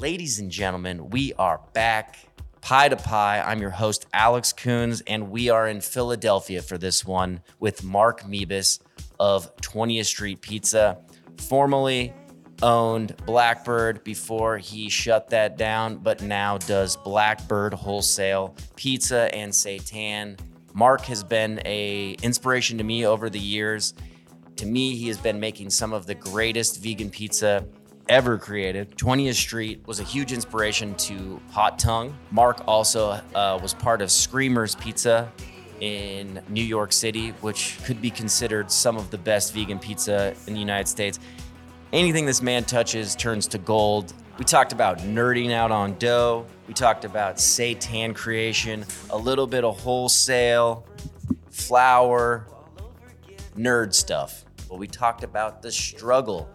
[0.00, 2.16] Ladies and gentlemen, we are back.
[2.62, 3.40] Pie to Pie.
[3.40, 8.22] I'm your host, Alex Koons, and we are in Philadelphia for this one with Mark
[8.22, 8.80] Mebus
[9.20, 10.98] of 20th Street Pizza,
[11.36, 12.12] formerly
[12.62, 20.40] owned Blackbird before he shut that down, but now does Blackbird Wholesale Pizza and Seitan.
[20.72, 23.92] Mark has been a inspiration to me over the years.
[24.56, 27.66] To me, he has been making some of the greatest vegan pizza
[28.08, 28.96] ever created.
[28.96, 32.16] 20th Street was a huge inspiration to Hot Tongue.
[32.30, 35.30] Mark also uh, was part of Screamers Pizza
[35.80, 40.54] in New York City, which could be considered some of the best vegan pizza in
[40.54, 41.18] the United States.
[41.92, 44.14] Anything this man touches turns to gold.
[44.38, 46.46] We talked about nerding out on dough.
[46.68, 50.86] We talked about seitan creation, a little bit of wholesale,
[51.50, 52.46] flour,
[53.56, 54.44] nerd stuff.
[54.68, 56.48] But we talked about the struggle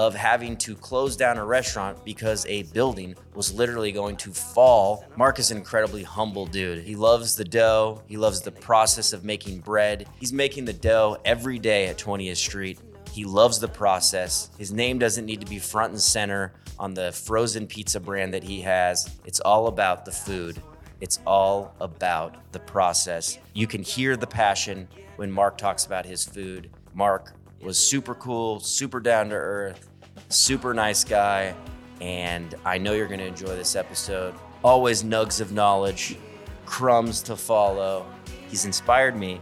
[0.00, 5.04] of having to close down a restaurant because a building was literally going to fall.
[5.14, 6.82] Mark is an incredibly humble dude.
[6.82, 10.08] He loves the dough, he loves the process of making bread.
[10.18, 12.78] He's making the dough every day at 20th Street.
[13.12, 14.48] He loves the process.
[14.56, 18.42] His name doesn't need to be front and center on the frozen pizza brand that
[18.42, 19.18] he has.
[19.26, 20.62] It's all about the food.
[21.02, 23.36] It's all about the process.
[23.52, 26.70] You can hear the passion when Mark talks about his food.
[26.94, 29.89] Mark was super cool, super down to earth,
[30.30, 31.54] super nice guy,
[32.00, 34.34] and I know you're going to enjoy this episode.
[34.62, 36.16] Always nugs of knowledge,
[36.64, 38.06] crumbs to follow.
[38.48, 39.40] He's inspired me.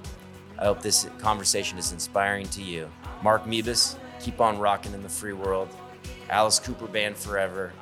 [0.58, 2.90] I hope this conversation is inspiring to you.
[3.22, 5.68] Mark Mebus, keep on rocking in the free world.
[6.30, 7.72] Alice Cooper Band forever.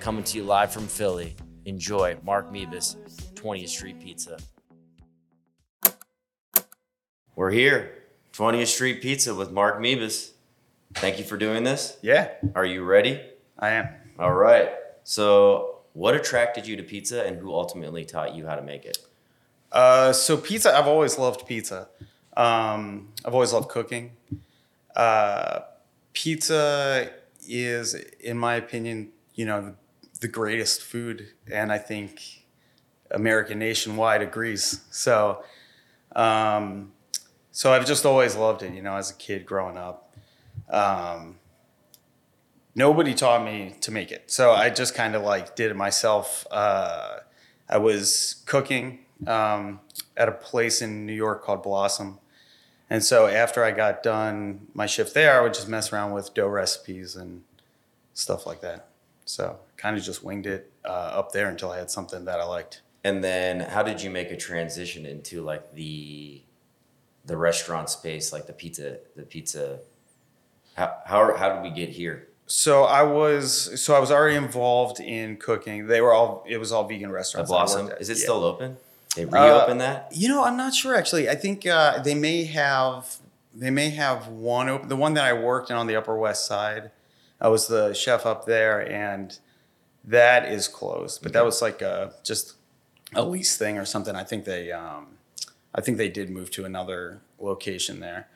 [0.00, 1.36] Coming to you live from Philly.
[1.64, 2.96] Enjoy Mark Mebus,
[3.34, 4.38] 20th Street Pizza.
[7.36, 7.92] We're here,
[8.32, 10.32] 20th Street Pizza with Mark Mebus.
[10.94, 11.96] Thank you for doing this.
[12.02, 13.20] Yeah, Are you ready?
[13.58, 13.88] I am.
[14.18, 14.70] All right.
[15.04, 18.98] So, what attracted you to pizza and who ultimately taught you how to make it?
[19.70, 21.88] Uh, so pizza, I've always loved pizza.
[22.36, 24.12] Um, I've always loved cooking.
[24.94, 25.60] Uh,
[26.12, 27.10] pizza
[27.48, 29.74] is, in my opinion, you know,
[30.20, 32.44] the greatest food, and I think
[33.10, 34.82] American nationwide agrees.
[34.90, 35.42] So,
[36.14, 36.92] um,
[37.50, 38.72] so I've just always loved it.
[38.72, 40.11] You know, as a kid growing up.
[40.72, 41.36] Um,
[42.74, 44.30] nobody taught me to make it.
[44.30, 46.46] So I just kind of like did it myself.
[46.50, 47.18] Uh,
[47.68, 49.80] I was cooking um,
[50.16, 52.18] at a place in New York called Blossom.
[52.90, 56.34] And so after I got done my shift there, I would just mess around with
[56.34, 57.42] dough recipes and
[58.12, 58.88] stuff like that.
[59.24, 62.44] So kind of just winged it uh, up there until I had something that I
[62.44, 62.82] liked.
[63.04, 66.42] And then, how did you make a transition into like the
[67.24, 69.80] the restaurant space, like the pizza, the pizza?
[70.74, 72.28] How how how did we get here?
[72.46, 75.86] So I was so I was already involved in cooking.
[75.86, 77.50] They were all it was all vegan restaurants.
[77.50, 78.22] I Blossom is it Yeah.
[78.22, 78.76] still open?
[79.16, 80.08] They Uh, reopened that.
[80.12, 81.28] You know, I'm not sure actually.
[81.28, 83.16] I think uh, they may have
[83.54, 84.88] they may have one open.
[84.88, 86.90] The one that I worked in on the Upper West Side,
[87.40, 89.38] I was the chef up there, and
[90.04, 91.22] that is closed.
[91.22, 92.54] But that was like a, just
[93.14, 94.16] a lease thing or something.
[94.16, 95.18] I think they um,
[95.74, 98.28] I think they did move to another location there.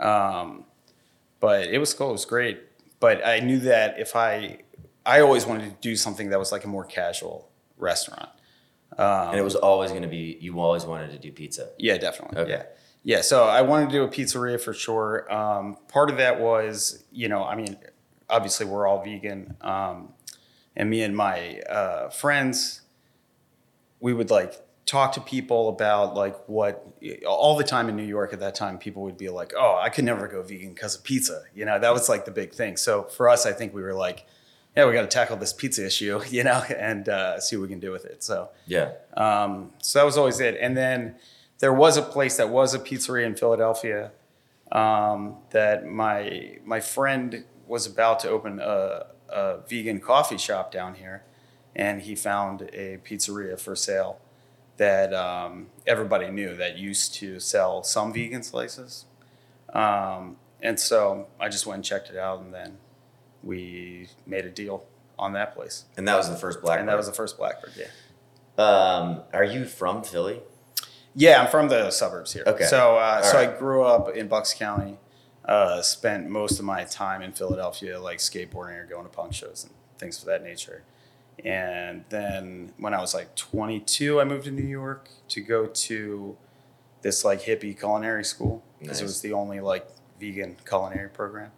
[0.00, 0.64] Um,
[1.44, 2.08] but it was cool.
[2.08, 2.62] It was great.
[3.00, 4.60] But I knew that if I
[5.04, 8.30] I always wanted to do something that was like a more casual restaurant.
[8.96, 10.38] Um, and it was always going to be.
[10.40, 11.68] You always wanted to do pizza.
[11.78, 12.38] yeah, definitely.
[12.38, 12.50] Okay.
[12.50, 12.62] Yeah.
[13.02, 13.20] Yeah.
[13.20, 15.30] So I wanted to do a pizzeria for sure.
[15.30, 17.76] Um, part of that was, you know, I mean,
[18.30, 19.54] obviously we're all vegan.
[19.60, 20.14] Um,
[20.74, 22.80] and me and my uh, friends,
[24.00, 24.54] we would like
[24.86, 26.86] talk to people about like what
[27.26, 29.88] all the time in New York at that time, people would be like, oh, I
[29.88, 31.42] could never go vegan because of pizza.
[31.54, 32.76] You know, that was like the big thing.
[32.76, 34.26] So for us, I think we were like,
[34.76, 37.68] yeah, we got to tackle this pizza issue, you know, and uh, see what we
[37.68, 38.22] can do with it.
[38.22, 38.92] So, Yeah.
[39.16, 40.56] um, so that was always it.
[40.60, 41.14] And then
[41.60, 44.10] there was a place that was a pizzeria in Philadelphia
[44.72, 50.94] um, that my my friend was about to open a, a vegan coffee shop down
[50.96, 51.22] here,
[51.74, 54.18] and he found a pizzeria for sale
[54.76, 59.06] that um, everybody knew that used to sell some vegan slices.
[59.72, 62.78] Um, and so I just went and checked it out, and then
[63.42, 64.84] we made a deal
[65.18, 65.84] on that place.
[65.96, 66.80] And that was the first black.
[66.80, 67.86] and that was the first Blackbird, yeah.
[68.56, 70.40] Um, are you from Philly?
[71.14, 72.44] Yeah, I'm from the suburbs here.
[72.46, 72.64] Okay.
[72.64, 73.50] So, uh, so right.
[73.50, 74.98] I grew up in Bucks County.
[75.44, 79.64] Uh, spent most of my time in Philadelphia, like skateboarding or going to punk shows
[79.64, 80.82] and things of that nature.
[81.42, 86.36] And then when I was like 22, I moved to New York to go to
[87.02, 89.00] this like hippie culinary school because Nice.
[89.00, 89.86] it was the only like
[90.20, 91.50] vegan culinary program.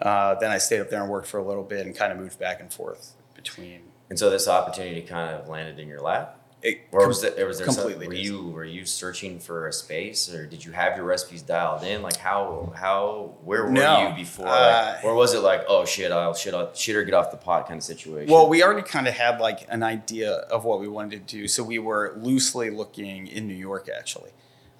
[0.00, 2.18] Uh, then I stayed up there and worked for a little bit and kind of
[2.18, 3.82] moved back and forth between.
[4.08, 6.39] And so this opportunity kind of landed in your lap?
[6.62, 10.28] It, Or was it, was there completely were you were you searching for a space
[10.32, 12.02] or did you have your recipes dialed in?
[12.02, 14.46] Like how how where were No, you before?
[14.46, 17.30] uh, like, or was it like oh shit I'll shit I'll shit or get off
[17.30, 18.30] the pot kind of situation?
[18.30, 21.48] Well, we already kind of had like an idea of what we wanted to do,
[21.48, 24.32] so we were loosely looking in New York actually,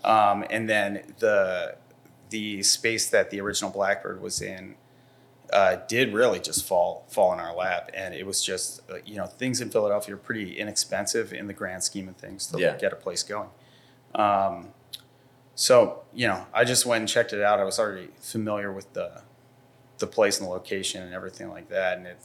[0.04, 1.76] um, and then the
[2.28, 4.74] the space that the original Blackbird was in
[5.52, 9.16] uh, did really just fall fall in our lap, and it was just uh, you
[9.16, 12.76] know things in Philadelphia are pretty inexpensive in the grand scheme of things to Yeah.
[12.76, 13.48] get a place going.
[14.14, 14.68] Um,
[15.54, 17.60] so you know, I just went and checked it out.
[17.60, 19.22] I was already familiar with the
[19.98, 22.16] the place and the location and everything like that, and it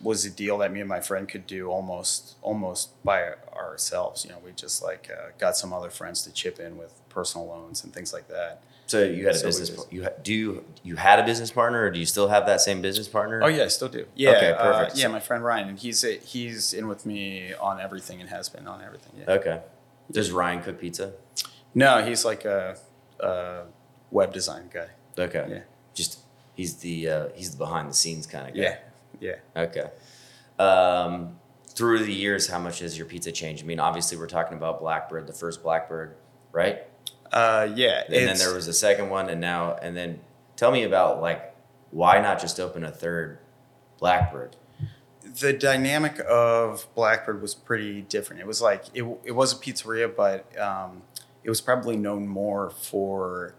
[0.00, 4.24] was a deal that me and my friend could do almost almost by ourselves.
[4.24, 7.46] You know, we just like uh, got some other friends to chip in with personal
[7.46, 8.62] loans and things like that.
[8.92, 11.82] So you had a so business you ha- do you you had a business partner
[11.84, 13.40] or do you still have that same business partner?
[13.42, 14.04] Oh yeah, I still do.
[14.14, 14.98] Yeah, Okay, uh, perfect.
[14.98, 18.66] yeah, my friend Ryan, and he's he's in with me on everything and has been
[18.68, 19.12] on everything.
[19.18, 19.34] Yeah.
[19.36, 19.60] Okay.
[20.10, 21.12] Does Ryan cook pizza?
[21.74, 22.76] No, he's like a,
[23.20, 23.62] a
[24.10, 24.88] web design guy.
[25.18, 25.46] Okay.
[25.48, 25.60] Yeah.
[25.94, 26.18] Just
[26.54, 28.60] he's the uh, he's the behind the scenes kind of guy.
[29.20, 29.62] Yeah, yeah.
[29.64, 29.88] Okay.
[30.58, 31.38] Um,
[31.68, 33.62] through the years, how much has your pizza changed?
[33.64, 36.14] I mean, obviously, we're talking about Blackbird, the first Blackbird,
[36.52, 36.82] right?
[37.32, 38.02] Uh, yeah.
[38.06, 40.20] And then there was a second one, and now, and then
[40.56, 41.54] tell me about like
[41.90, 43.38] why not just open a third
[43.98, 44.56] Blackbird?
[45.40, 48.40] the dynamic of Blackbird was pretty different.
[48.42, 51.02] It was like it, it was a pizzeria, but um,
[51.44, 53.54] it was probably known more for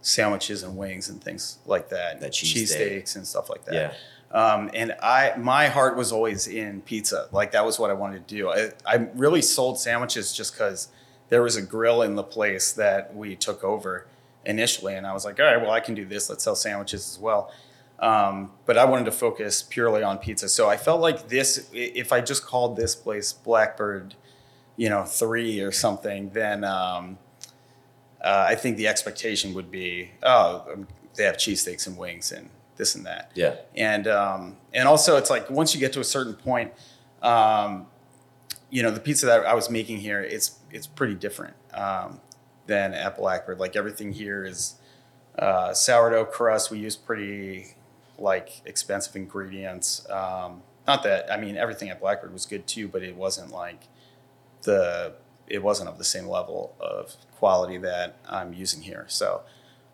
[0.00, 3.02] sandwiches and wings and things like that, That cheesesteak.
[3.04, 3.74] cheesesteaks and stuff like that.
[3.74, 3.92] Yeah.
[4.36, 7.28] Um, and I, my heart was always in pizza.
[7.30, 8.50] Like that was what I wanted to do.
[8.50, 10.88] I, I really sold sandwiches just because
[11.32, 14.06] there was a grill in the place that we took over
[14.44, 16.28] initially, and I was like, all right, well, I can do this.
[16.28, 17.50] Let's sell sandwiches as well.
[18.00, 20.46] Um, but I wanted to focus purely on pizza.
[20.50, 24.14] So I felt like this, if I just called this place Blackbird,
[24.76, 27.16] you know, three or something, then um,
[28.22, 32.50] uh, I think the expectation would be, oh, um, they have cheesesteaks and wings and
[32.76, 33.54] this and that Yeah.
[33.74, 36.72] and um, and also it's like once you get to a certain point,
[37.22, 37.86] um,
[38.72, 42.20] you know, the pizza that I was making here, it's it's pretty different um,
[42.66, 43.60] than at Blackbird.
[43.60, 44.76] Like everything here is
[45.38, 46.70] uh, sourdough crust.
[46.70, 47.76] We use pretty
[48.18, 50.08] like expensive ingredients.
[50.08, 53.82] Um, not that I mean everything at Blackbird was good too, but it wasn't like
[54.62, 55.16] the
[55.46, 59.04] it wasn't of the same level of quality that I'm using here.
[59.08, 59.42] So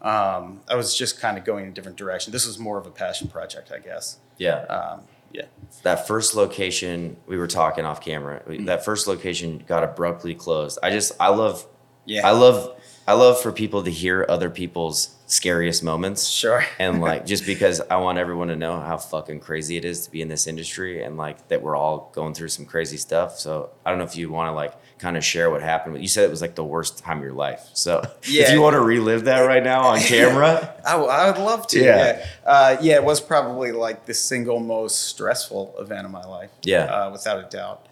[0.03, 2.33] um, I was just kind of going in a different direction.
[2.33, 4.19] This was more of a passion project, I guess.
[4.37, 4.61] Yeah.
[4.67, 5.01] Um,
[5.33, 5.43] yeah.
[5.83, 8.43] that first location we were talking off camera.
[8.47, 8.67] we- mm.
[8.67, 10.79] That first location got abruptly closed.
[10.83, 11.67] I just I love
[12.05, 12.27] Yeah.
[12.27, 12.75] I love
[13.07, 16.27] I love for people to hear other people's scariest moments.
[16.27, 16.65] Sure.
[16.79, 20.11] and like just because I want everyone to know how fucking crazy it is to
[20.11, 23.39] be in this industry and like that we're all going through some crazy stuff.
[23.39, 25.95] So I don't know if you want to like kind of share what happened.
[25.95, 27.69] But you said it was like the worst time of your life.
[27.75, 31.39] So if you want to relive that right now on camera, I, w- I would
[31.39, 31.79] love to.
[31.79, 31.97] Yeah.
[31.99, 32.27] Yeah.
[32.45, 36.51] Uh, yeah, it was probably like the single most stressful event of my life.
[36.63, 36.85] Yeah.
[36.85, 37.87] Uh, without a doubt.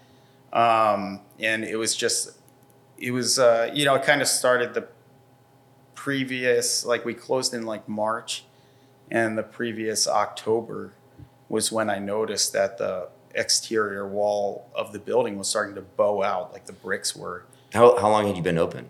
[0.53, 2.31] Um, and it was just,
[2.97, 4.89] it was, uh, you know, it kind of started the
[6.07, 8.45] previous, like we closed in like March,
[9.11, 10.93] and the previous October
[11.49, 16.23] was when I noticed that the exterior wall of the building was starting to bow
[16.23, 17.45] out, like the bricks were.
[17.73, 18.89] how how long had you been open?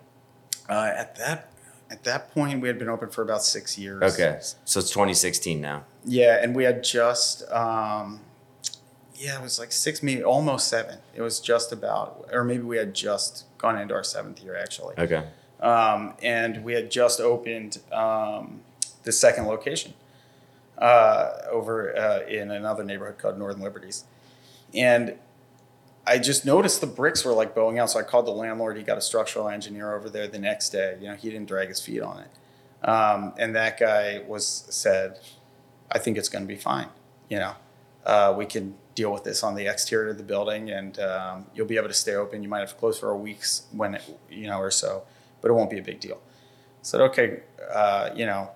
[0.69, 1.49] Uh, at that
[1.89, 4.03] at that point, we had been open for about six years.
[4.13, 5.85] Okay, so it's 2016 now.
[6.05, 8.19] Yeah, and we had just, um,
[9.15, 10.99] yeah, it was like six, maybe almost seven.
[11.15, 14.93] It was just about, or maybe we had just gone into our seventh year actually.
[14.99, 15.23] Okay,
[15.59, 18.61] Um, and we had just opened um,
[19.03, 19.93] the second location
[20.77, 24.03] uh, over uh, in another neighborhood called Northern Liberties.
[24.73, 25.17] And
[26.05, 27.89] I just noticed the bricks were like bowing out.
[27.89, 28.77] So I called the landlord.
[28.77, 30.97] He got a structural engineer over there the next day.
[31.01, 32.87] You know, he didn't drag his feet on it.
[32.87, 35.19] Um, and that guy was said,
[35.91, 36.87] I think it's going to be fine.
[37.29, 37.53] You know,
[38.05, 41.67] uh, we can deal with this on the exterior of the building and um, you'll
[41.67, 42.41] be able to stay open.
[42.41, 45.03] You might have to close for a weeks when, it, you know, or so,
[45.41, 46.17] but it won't be a big deal.
[46.17, 47.41] I said, okay,
[47.73, 48.51] uh, you know,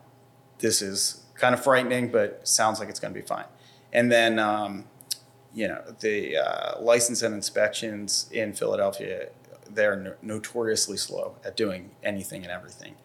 [0.60, 3.46] this is kind of frightening, but sounds like it's going to be fine.
[3.94, 4.86] And then, um,
[5.54, 9.30] you know, the uh, license and inspections in Philadelphia,
[9.70, 12.96] they're no- notoriously slow at doing anything and everything.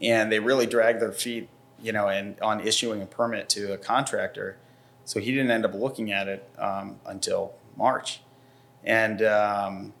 [0.00, 1.48] And they really drag their feet,
[1.82, 4.58] you know, and on issuing a permit to a contractor.
[5.04, 8.20] So he didn't end up looking at it um, until March.
[8.84, 9.92] And, um,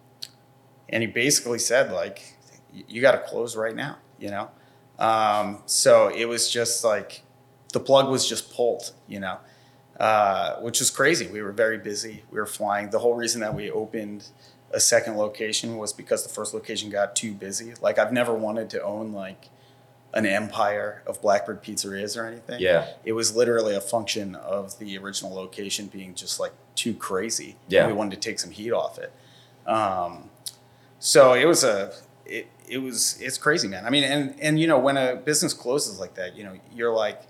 [0.88, 2.37] and he basically said, like, "Y-
[2.88, 4.50] you got to close right now, you know?
[4.98, 7.22] Um, so it was just like
[7.72, 9.38] the plug was just pulled, you know?
[9.98, 11.26] uh, which was crazy.
[11.26, 12.22] We were very busy.
[12.30, 12.90] We were flying.
[12.90, 14.28] The whole reason that we opened
[14.70, 17.74] a second location was because the first location got too busy.
[17.80, 19.48] Like I've never wanted to own like
[20.14, 22.60] an empire of Blackbird pizzerias or anything.
[22.60, 22.86] Yeah.
[23.04, 27.56] It was literally a function of the original location being just like too crazy.
[27.68, 27.86] Yeah.
[27.86, 29.12] We wanted to take some heat off it.
[29.68, 30.30] Um,
[30.98, 31.92] so it was a
[32.28, 33.86] it, it was it's crazy, man.
[33.86, 36.94] I mean, and and you know when a business closes like that, you know you're
[36.94, 37.22] like,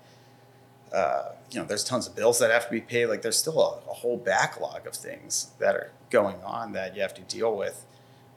[0.93, 3.07] uh, you know, there's tons of bills that have to be paid.
[3.07, 7.02] Like there's still a, a whole backlog of things that are going on that you
[7.02, 7.85] have to deal with.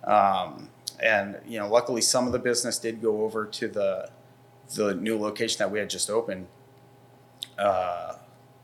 [0.03, 0.70] Um,
[1.01, 4.10] and you know, luckily some of the business did go over to the
[4.75, 6.48] the new location that we had just opened.
[7.58, 8.15] Uh,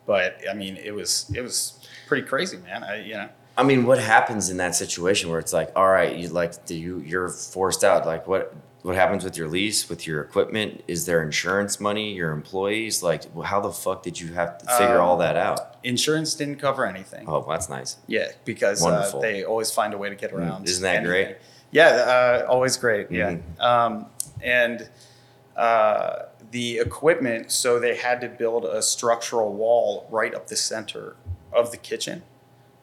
[0.05, 2.83] but I mean, it was it was pretty crazy, man.
[2.83, 3.29] I you know.
[3.57, 6.75] I mean, what happens in that situation where it's like, all right, you like do
[6.75, 8.05] you you're forced out?
[8.05, 10.83] Like what what happens with your lease, with your equipment?
[10.87, 13.01] Is there insurance money, your employees?
[13.01, 15.77] Like how the fuck did you have to figure all Um, that out?
[15.83, 17.25] Insurance didn't cover anything.
[17.27, 17.97] Oh, that's nice.
[18.07, 19.11] Yeah, because uh.
[19.13, 20.67] Mm, they always find a way to get around.
[20.69, 21.07] isn't that anything.
[21.09, 21.37] great?
[21.71, 21.87] Yeah,
[22.45, 23.11] uh, always great.
[23.11, 23.59] Yeah, Mhm.
[23.61, 24.05] um,
[24.41, 24.87] and
[25.57, 27.51] uh, the equipment.
[27.51, 31.15] So they had to build a structural wall right up the center
[31.51, 32.21] of the kitchen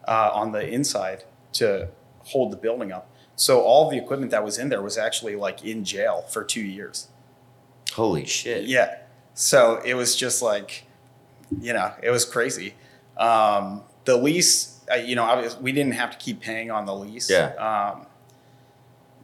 [0.06, 1.88] uh, on the inside to
[2.24, 3.10] hold the building up.
[3.36, 6.62] So all the equipment that was in there was actually like in jail for two
[6.62, 7.08] years.
[7.92, 8.64] Holy shit.
[8.64, 8.98] Yeah.
[9.34, 10.86] So it was just like,
[11.60, 12.74] you know, it was crazy.
[13.16, 16.94] Um, the lease, uh, you know, obviously we didn't have to keep paying on the
[16.94, 17.30] lease.
[17.30, 17.54] Yeah.
[17.54, 18.06] Um,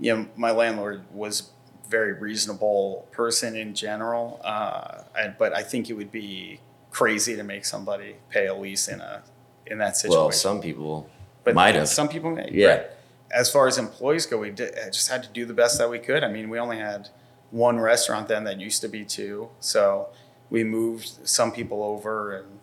[0.00, 1.50] you know, my landlord was
[1.88, 6.60] very reasonable person in general, uh, and, but I think it would be
[6.90, 9.22] crazy to make somebody pay a lease in a
[9.70, 10.20] in that situation.
[10.20, 11.08] Well, some people
[11.44, 11.88] but might have.
[11.88, 12.50] Some people may.
[12.52, 12.66] Yeah.
[12.66, 12.86] right.
[13.32, 16.00] As far as employees go, we did, just had to do the best that we
[16.00, 16.24] could.
[16.24, 17.08] I mean, we only had
[17.50, 20.08] one restaurant then that used to be two, so
[20.50, 22.58] we moved some people over and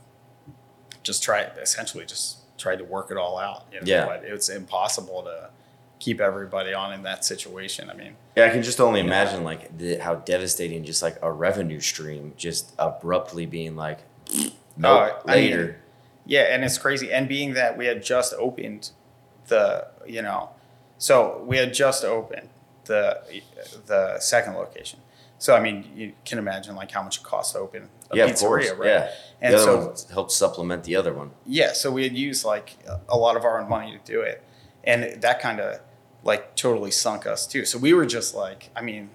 [1.04, 3.66] just tried essentially just tried to work it all out.
[3.72, 3.86] You know?
[3.86, 4.06] Yeah.
[4.06, 5.50] But it's impossible to
[6.00, 7.90] keep everybody on in that situation.
[7.90, 11.32] I mean, Yeah, I can just only imagine like the, how devastating just like a
[11.32, 14.00] revenue stream just abruptly being like
[14.36, 15.80] oh, nope, I mean, later.
[16.28, 17.12] Yeah, and it's crazy.
[17.12, 18.92] And being that we had just opened
[19.48, 20.52] the, you know,
[20.98, 22.50] so we had just opened
[22.86, 23.22] the
[23.86, 25.00] the second location.
[25.40, 28.26] So I mean, you can imagine like how much it costs to open a yeah,
[28.28, 28.72] pizzeria, of course.
[28.72, 28.88] right?
[28.88, 29.12] Yeah.
[29.42, 31.32] And the other so one helps supplement the other one.
[31.46, 34.44] yeah, so we had used like a lot of our own money to do it,
[34.84, 35.80] and that kind of
[36.24, 37.64] like totally sunk us too.
[37.66, 39.12] So we were just like, I mean,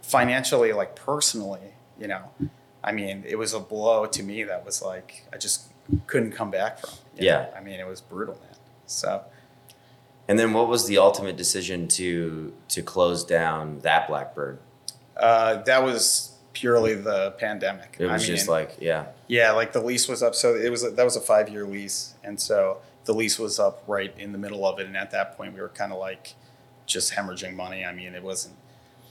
[0.00, 2.30] financially, like personally, you know,
[2.82, 5.70] I mean, it was a blow to me that was like I just
[6.06, 6.90] couldn't come back from.
[7.16, 7.48] you know?
[7.50, 7.58] Yeah.
[7.58, 8.56] I mean, it was brutal, man.
[8.86, 9.24] So
[10.28, 14.58] And then what was the ultimate decision to to close down that Blackbird?
[15.16, 17.96] uh, that was purely the pandemic.
[17.98, 19.06] It was I just like, yeah.
[19.28, 20.34] Yeah, like the lease was up.
[20.34, 23.82] So it was that was a five year lease, and so the lease was up
[23.86, 24.86] right in the middle of it.
[24.86, 26.34] And at that point, we were kind of like
[26.86, 27.84] just hemorrhaging money.
[27.84, 28.56] I mean, it wasn't.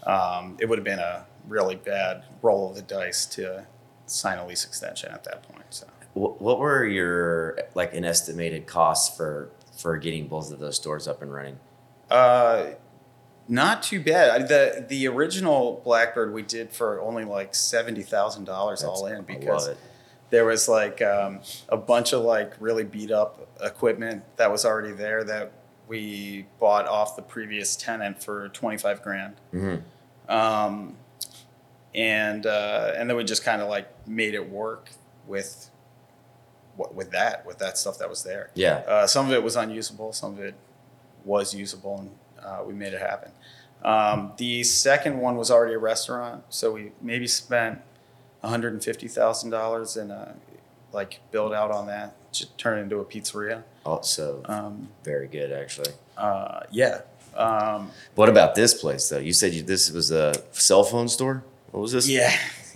[0.03, 3.65] Um, it would have been a really bad roll of the dice to
[4.05, 5.65] sign a lease extension at that point.
[5.72, 10.75] So What, what were your like an estimated costs for for getting both of those
[10.77, 11.60] stores up and running?
[12.10, 12.72] uh,
[13.48, 14.48] not too bad.
[14.48, 19.69] The The original Blackbird we did for only like seventy thousand dollars all in because
[20.31, 24.93] there was like um, a bunch of like really beat up equipment that was already
[24.93, 25.51] there that
[25.88, 29.81] we bought off the previous tenant for 25 grand Mhm.
[30.27, 30.98] um,
[31.93, 34.89] and uh, and then we just kind of like made it work
[35.27, 35.69] with
[36.94, 38.84] with that with that stuff that was there Yeah.
[38.88, 40.55] uh, some of it was unusable some of it
[41.24, 42.12] was usable and
[42.46, 43.32] uh, we made it happen
[43.84, 47.82] um, the second one was already a restaurant so we maybe spent
[48.44, 50.36] $150000 in a
[50.91, 55.51] like build out on that to turn it into a pizzeria Also, um, very good
[55.51, 55.91] actually.
[56.17, 57.01] uh, yeah
[57.36, 59.17] um, What about this place though?
[59.20, 61.44] You said you, this was a cell phone store.
[61.72, 62.08] What was this?
[62.08, 62.34] yeah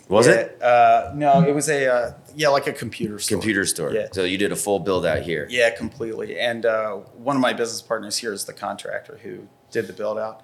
[0.10, 3.66] Was Yeah, it uh, no it was a uh, yeah like a computer store computer
[3.66, 3.94] store?
[3.94, 4.08] Yeah.
[4.12, 5.48] So you did a full build out here.
[5.50, 6.38] Yeah, completely.
[6.39, 10.18] And uh, one of my business partners here is the contractor who did the build
[10.18, 10.42] out.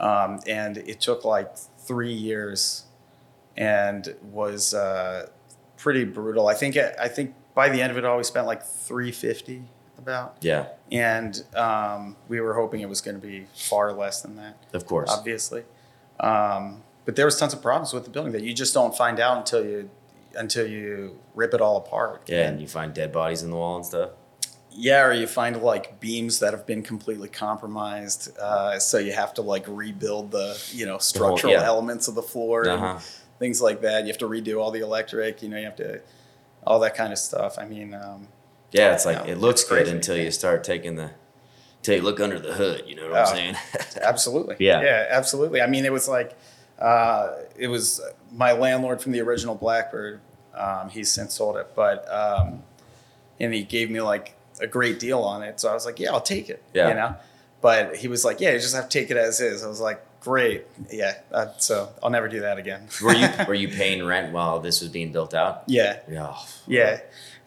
[0.00, 2.84] Um, and it took like three years
[3.56, 5.28] and was uh,
[5.76, 6.46] pretty brutal.
[6.46, 9.64] I think I think by the end of it all, we spent like 350
[9.98, 10.36] about.
[10.42, 10.66] Yeah.
[10.92, 14.86] And um, we were hoping it was going to be far less than that, Of
[14.86, 15.10] course.
[15.10, 15.64] obviously.
[16.20, 19.18] Um, but there was tons of problems with the building that you just don't find
[19.18, 19.88] out until you
[20.34, 22.20] until you rip it all apart.
[22.26, 24.10] Yeah, and you find dead bodies in the wall and stuff.
[24.70, 29.32] Yeah, or you find like beams that have been completely compromised, uh, so you have
[29.34, 31.64] to like rebuild the you know structural yeah.
[31.64, 32.86] elements of the floor Uh-huh.
[32.86, 33.00] and
[33.38, 34.02] things like that.
[34.02, 35.42] You have to redo all the electric.
[35.42, 36.02] You know, you have to
[36.66, 37.58] all that kind of stuff.
[37.58, 38.28] I mean, um,
[38.72, 39.90] Yeah, it's like No, it looks crazy.
[39.90, 41.12] until you start taking the,
[41.78, 42.82] until you look under the hood.
[42.86, 43.20] You know what Oh.
[43.22, 43.56] I'm saying?
[44.02, 44.56] absolutely.
[44.58, 44.82] Yeah.
[44.82, 45.62] Yeah, absolutely.
[45.62, 46.36] I mean, it was like,
[46.80, 48.00] uh, it was
[48.32, 50.20] my landlord from the original Blackbird.
[50.54, 52.62] Um, he's since sold it, but, um,
[53.38, 55.60] and he gave me like a great deal on it.
[55.60, 56.62] So I was like, yeah, I'll take it.
[56.74, 56.88] Yeah.
[56.88, 57.14] You know,
[57.60, 59.62] but he was like, yeah, you just have to take it as is.
[59.64, 60.66] I was like, great.
[60.90, 61.14] Yeah.
[61.30, 62.88] Uh, so I'll never do that again.
[63.02, 65.62] were you were you paying rent while this was being built out?
[65.66, 66.00] yeah.
[66.10, 66.34] Yeah.
[66.66, 67.00] Yeah,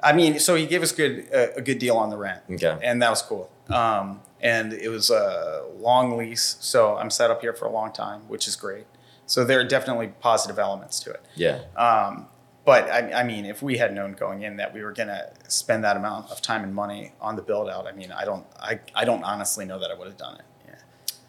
[0.03, 2.77] I mean, so he gave us good uh, a good deal on the rent, Okay.
[2.81, 3.51] and that was cool.
[3.69, 7.91] Um, and it was a long lease, so I'm set up here for a long
[7.93, 8.85] time, which is great.
[9.25, 11.25] So there are definitely positive elements to it.
[11.35, 11.61] Yeah.
[11.75, 12.27] Um,
[12.65, 15.83] but I, I mean, if we had known going in that we were gonna spend
[15.83, 18.79] that amount of time and money on the build out, I mean, I don't, I,
[18.93, 20.45] I don't honestly know that I would have done it.
[20.67, 20.75] Yeah.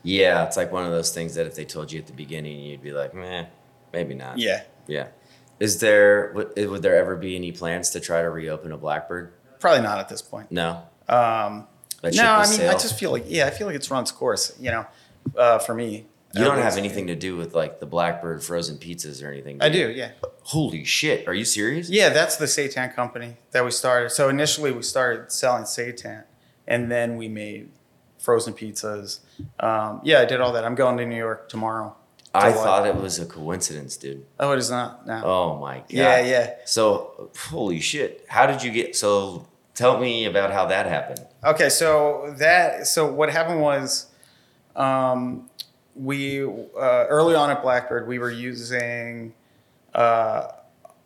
[0.02, 2.58] Yeah, it's like one of those things that if they told you at the beginning,
[2.60, 3.46] you'd be like, meh,
[3.92, 4.38] maybe not.
[4.38, 4.62] Yeah.
[4.86, 5.06] Yeah.
[5.60, 9.32] Is there would, would there ever be any plans to try to reopen a Blackbird?
[9.60, 10.50] Probably not at this point.
[10.50, 10.82] No.
[11.08, 11.68] Um,
[12.02, 14.56] no, I mean, I just feel like, yeah, I feel like it's run its course.
[14.58, 14.86] You know,
[15.36, 16.06] uh, for me.
[16.34, 19.58] You don't have anything to do with like the Blackbird frozen pizzas or anything.
[19.58, 20.12] do I do, yeah.
[20.44, 21.28] Holy shit!
[21.28, 21.88] Are you serious?
[21.90, 24.10] Yeah, that's the Seitan company that we started.
[24.10, 26.24] So initially we started selling Seitan,
[26.66, 27.70] and then we made
[28.18, 29.20] frozen pizzas.
[29.60, 30.64] Um, yeah, I did all that.
[30.64, 31.96] I'm going to New York tomorrow.
[32.34, 34.24] I To, thought it was a coincidence, dude.
[34.40, 35.06] Oh, it is not.
[35.06, 35.22] No.
[35.24, 35.84] Oh my god.
[35.90, 36.54] yeah, yeah.
[36.64, 38.24] So holy shit!
[38.28, 38.96] How did you get?
[38.96, 41.20] So tell me about how that happened.
[41.44, 44.06] Okay, so that so what happened was,
[44.74, 45.50] um,
[45.94, 46.48] we uh,
[47.08, 49.34] early on at Blackbird we were using.
[49.94, 50.48] Uh,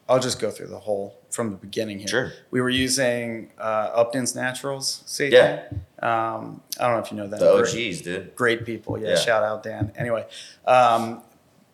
[0.08, 2.06] I'll just go through the whole from the beginning here.
[2.08, 2.32] Sure.
[2.52, 5.32] We were using uh, Upton's Naturals Seitan.
[5.32, 5.62] Yeah.
[6.00, 7.40] Um, I don't know if you know that.
[7.40, 8.36] The OGs, dude.
[8.36, 8.98] great people.
[9.00, 9.16] Yeah, Yeah.
[9.16, 9.92] shout out Dan.
[9.96, 10.24] Anyway,
[10.66, 11.22] um,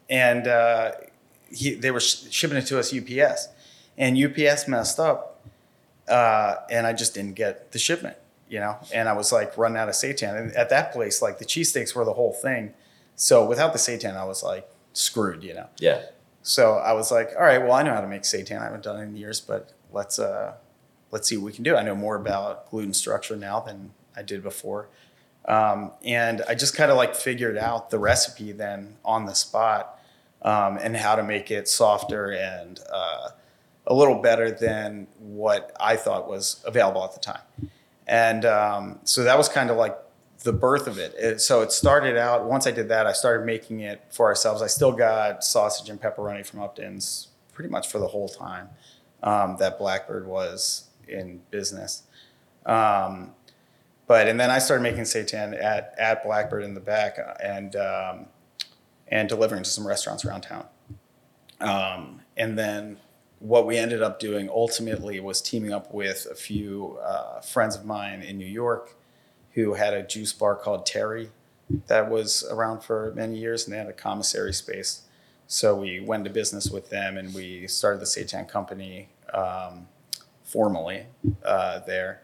[0.09, 0.93] and uh,
[1.51, 3.49] he, they were sh- shipping it to us UPS,
[3.99, 5.45] and UPS messed up,
[6.09, 8.17] uh, and I just didn't get the shipment.
[8.49, 10.39] You know, and I was like running out of seitan.
[10.39, 12.73] And at that place, like the cheesesteaks were the whole thing.
[13.17, 15.43] So without the seitan, I was like screwed.
[15.43, 15.69] You know.
[15.79, 16.03] Yeah.
[16.43, 18.61] So I was like, all right, well, I know how to make seitan.
[18.61, 20.55] I haven't done it in years, but let's uh,
[21.11, 21.77] let's see what we can do.
[21.77, 24.89] I know more about gluten structure now than I did before,
[25.47, 29.99] um, and I just kind of like figured out the recipe then on the spot
[30.43, 33.29] um, and how to make it softer and uh,
[33.87, 37.43] a little better than what I thought was available at the time.
[38.07, 39.97] And um, so that was kind of like
[40.43, 41.15] the birth of it.
[41.15, 41.41] it.
[41.41, 44.63] So it started out, once I did that, I started making it for ourselves.
[44.63, 48.69] I still got sausage and pepperoni from Upton's pretty much for the whole time
[49.23, 52.03] um, that Blackbird was in business.
[52.67, 53.33] Um,
[54.07, 57.77] but, and then I started making seitan at, at Blackbird in the back uh, and,
[57.77, 58.27] um,
[59.09, 60.67] and delivering to some restaurants around town.
[61.61, 62.99] Um, and then
[63.39, 67.85] what we ended up doing ultimately was teaming up with a few uh, friends of
[67.85, 68.97] mine in New York
[69.55, 71.29] who had a juice bar called Terri
[71.87, 75.03] that was around for many years, and they had a commissary space.
[75.47, 79.89] So we went into business with them, and we started the Seitan Company um,
[80.45, 81.07] formally
[81.45, 82.23] uh, there,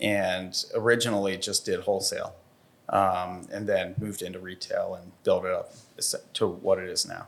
[0.00, 2.34] and originally just did wholesale,
[2.88, 5.72] um, and then moved into retail and built it up
[6.34, 7.26] to what it is now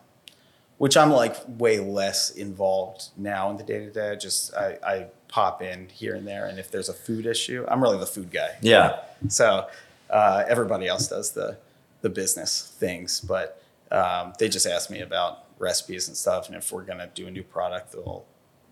[0.83, 4.17] which I'm like way less involved now in the day to day.
[4.17, 7.83] Just I, I pop in here and there, and if there's a food issue, I'm
[7.83, 8.51] really the food guy.
[8.61, 9.01] Yeah.
[9.29, 9.67] So
[10.11, 11.57] uh, everybody else does the
[12.03, 16.71] the business things, but um, they just ask me about recipes and stuff, and if
[16.71, 18.27] we're gonna do a new product, they'll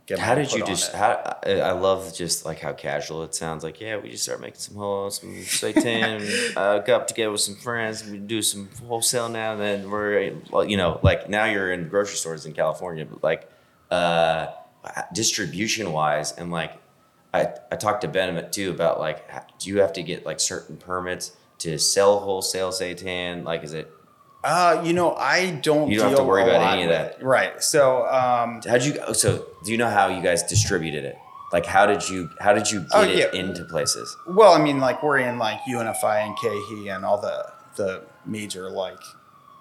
[0.05, 0.18] get.
[0.18, 0.92] How did you just?
[0.92, 3.64] How I I love just like how casual it sounds.
[3.64, 6.57] Like yeah, we just start making some whole some seitan.
[6.57, 8.05] uh, got up together with some friends.
[8.05, 9.53] We do some wholesale now.
[9.53, 13.51] And then we're you know like now you're in grocery stores in California, but like
[13.90, 14.49] uh,
[15.12, 16.72] distribution wise, and like
[17.34, 20.76] I I talked to Ben too about like do you have to get like certain
[20.76, 23.44] permits to sell wholesale seitan?
[23.44, 23.92] Like is it
[24.42, 25.90] Uh, you know, I don't.
[25.90, 27.22] You don't have to worry about any of that.
[27.22, 27.62] Right.
[27.62, 28.98] So um, How'd you?
[29.12, 31.16] So do you know how you guys distributed it?
[31.52, 32.30] Like how did you?
[32.40, 34.16] How did you get Oh, it into places?
[34.26, 38.70] Well, I mean, like we're in like UNFI and KeHE and all the the major
[38.70, 39.00] like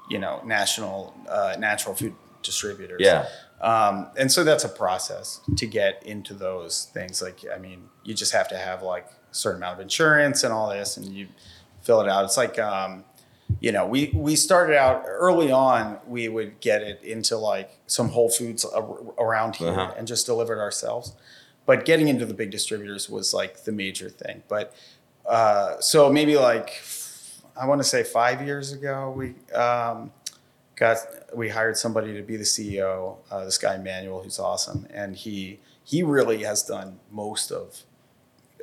[0.09, 3.01] you know national uh, natural food distributors.
[3.01, 3.25] Yeah.
[3.61, 7.21] Um, and so that's a process to get into those things.
[7.21, 10.53] Like, I mean, you just have to have like a certain amount of insurance and
[10.53, 11.27] all this, and you
[11.81, 12.23] fill it out.
[12.25, 13.03] It's like, um,
[13.59, 15.97] you know, we we started out early on.
[16.07, 18.65] We would get it into like some Whole Foods
[19.17, 19.93] around here Uh-huh.
[19.97, 21.15] and just deliver it ourselves.
[21.65, 24.43] But getting into the big distributors was like the major thing.
[24.47, 24.73] But
[25.27, 26.81] uh, so maybe like
[27.59, 30.11] I want to say five years ago, we um,
[30.79, 30.97] got
[31.35, 33.17] we hired somebody to be the CEO.
[33.29, 37.81] Uh, this guy Manuel, who's awesome, and he he really has done most of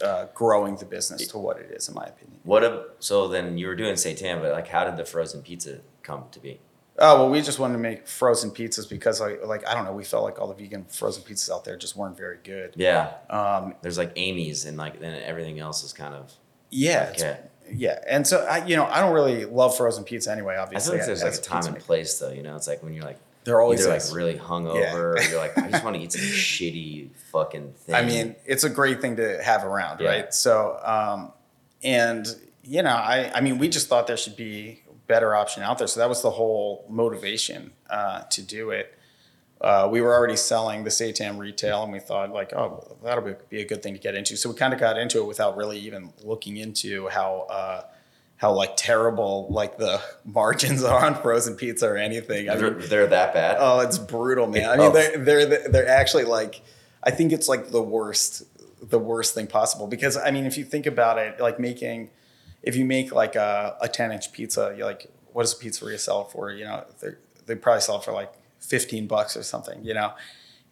[0.03, 2.39] uh, growing the business to what it is, in my opinion.
[2.45, 5.81] What a, so then you were doing seitan, but like how did the frozen pizza
[6.03, 6.61] come to be?
[6.99, 9.93] Oh well, we just wanted to make frozen pizzas because, like, like I don't know,
[9.93, 12.73] we felt like all the vegan frozen pizzas out there just weren't very good.
[12.77, 16.33] Yeah, Um, there's like Amy's and like then everything else is kind of
[16.71, 17.41] yeah, it's- okay.
[17.73, 20.57] Yeah, and so I, you know, I don't really love frozen pizza anyway.
[20.57, 22.31] Obviously, I feel like there's like a time and place though.
[22.31, 25.39] You know, it's like when you're like they're always either like really hungover, or you're
[25.39, 27.95] like I just want to eat some shitty fucking thing.
[27.95, 30.09] I mean, it's a great thing to have around, Yeah.
[30.09, 30.35] right?
[30.35, 31.33] So, um,
[31.83, 32.27] and
[32.63, 35.87] you know, I, I mean, we just thought there should be better option out there.
[35.87, 38.93] So that was the whole motivation uh, to do it.
[39.61, 43.35] Uh, we were already selling the Seitan retail, and we thought like, oh, that'll be,
[43.49, 44.37] be a good thing to get into.
[44.37, 47.47] So we kind of got into it without really even looking into how.
[47.51, 47.83] Uh,
[48.39, 52.51] how like terrible like the margins are on frozen pizza or anything.
[52.51, 53.57] I they're, mean, they're that bad.
[53.59, 54.69] Oh, it's brutal, man.
[54.69, 54.93] I mean, Oh.
[54.93, 56.61] they're they're they're actually like,
[57.03, 58.43] I think it's like the worst,
[58.91, 59.87] the worst thing possible.
[59.87, 62.11] Because I mean, if you think about it, like making,
[62.63, 65.99] if you make like a, a ten inch pizza, you like, what does a pizzeria
[65.99, 66.51] sell for?
[66.53, 67.13] You know, they
[67.47, 68.35] they probably sell for like
[68.67, 69.85] fifteen bucks or something.
[69.85, 70.13] You know,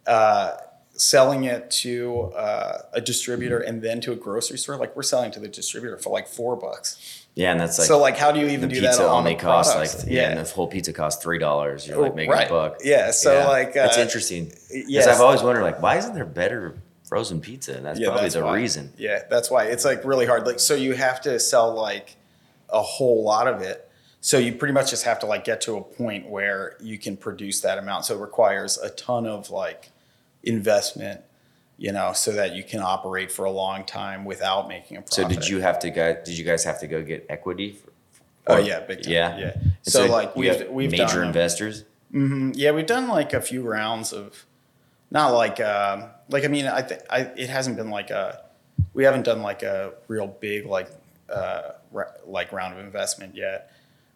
[0.07, 0.53] uh,
[0.97, 5.31] selling it to uh, a distributor and then to a grocery store, like we're selling
[5.33, 7.27] to the distributor for like four bucks.
[7.35, 9.75] yeah, and that's like so like, how do you even do that on only costs
[9.75, 11.87] like yeah, and the whole pizza costs three dollars.
[11.87, 12.47] You're like making Right.
[12.47, 12.79] a buck.
[12.85, 14.45] Yeah, so, like, that's uh, interesting.
[14.47, 15.07] Because yes.
[15.09, 16.77] I've always wondered like why isn't there better
[17.09, 17.77] frozen pizza?
[17.77, 18.57] And that's probably that's the why.
[18.57, 18.93] reason.
[18.97, 20.47] Yeah, that's why it's like really hard.
[20.47, 22.17] Like, so you have to sell like
[22.71, 23.89] a whole lot of it.
[24.25, 27.15] So you pretty much just have to like get to a point where you can
[27.15, 28.07] produce that amount.
[28.07, 29.91] So it requires a ton of like
[30.43, 31.21] investment,
[31.77, 35.15] you know, so that you can operate for a long time without making a profit.
[35.15, 36.17] So did you have to guys?
[36.25, 37.73] Did you guys have to go get equity?
[37.73, 37.91] For,
[38.47, 39.13] Oh yeah, big time.
[39.13, 39.39] Yeah.
[39.39, 39.53] yeah.
[39.57, 41.85] And So, like we've we've major done, investors.
[42.11, 42.53] Mhm.
[42.55, 44.47] Yeah, we've done like a few rounds of,
[45.11, 48.43] not like um, like I mean I think I it hasn't been like a,
[48.95, 50.89] we haven't done like a real big like
[51.29, 51.73] uh,
[52.27, 53.71] like round of investment yet,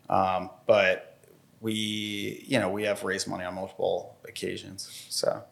[0.08, 1.18] um, but
[1.60, 5.42] we you know we have raised money on multiple occasions, so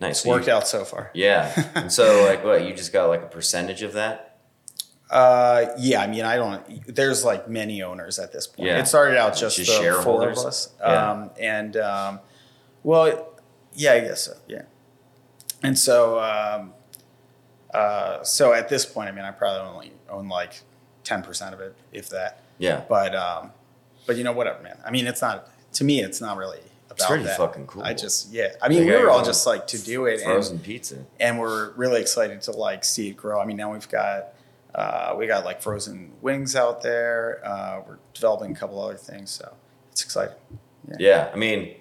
[0.00, 0.10] Nice.
[0.10, 1.10] it's So you- worked out so far.
[1.14, 1.70] Yeah.
[1.74, 2.64] and so like what?
[2.66, 4.38] You just got like a percentage of that?
[5.08, 6.92] Uh, yeah, I mean, I don't.
[6.92, 8.66] There's like many owners at this point.
[8.68, 8.80] Yeah.
[8.80, 10.74] It started out just, Just the four of us.
[10.80, 11.10] Yeah.
[11.12, 12.20] Um, and um,
[12.82, 13.32] well,
[13.72, 14.32] yeah, I guess so.
[14.48, 14.62] Yeah.
[15.62, 16.72] And so, um,
[17.72, 20.60] uh, so at this point, I mean, I probably only own like
[21.04, 22.42] ten percent of it, if that.
[22.58, 22.82] Yeah.
[22.88, 23.52] But um,
[24.06, 24.78] but you know, whatever, man.
[24.84, 26.00] I mean, it's not to me.
[26.02, 27.36] It's not really about it's pretty that.
[27.36, 27.82] fucking cool.
[27.82, 28.52] I just yeah.
[28.62, 31.04] I mean, Like, we were all just like to do it and Frozen pizza.
[31.20, 33.40] and we're really excited to like see it grow.
[33.40, 34.28] I mean, now we've got
[34.74, 37.40] uh, we got like frozen wings out there.
[37.44, 39.54] Uh, we're developing a couple other things, so
[39.92, 40.34] it's exciting.
[40.98, 41.74] Yeah, I mean,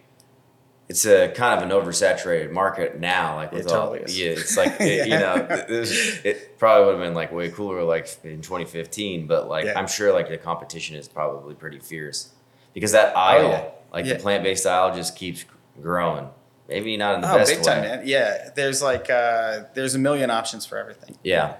[0.87, 3.35] it's a kind of an oversaturated market now.
[3.37, 7.01] Like It all, totally yeah, it's like it, you know, this, it probably would have
[7.03, 9.79] been like way cooler like in 2015, but like Yeah.
[9.79, 12.29] I'm sure like the competition is probably pretty fierce
[12.73, 13.65] because that aisle, Oh, yeah.
[13.93, 14.13] like Yeah.
[14.13, 15.45] the plant based aisle, just keeps
[15.81, 16.29] growing.
[16.67, 17.63] Maybe not in the Oh, best big way.
[17.65, 18.01] time, man!
[18.07, 21.15] Yeah, there's like uh, there's a million options for everything.
[21.23, 21.57] Yeah,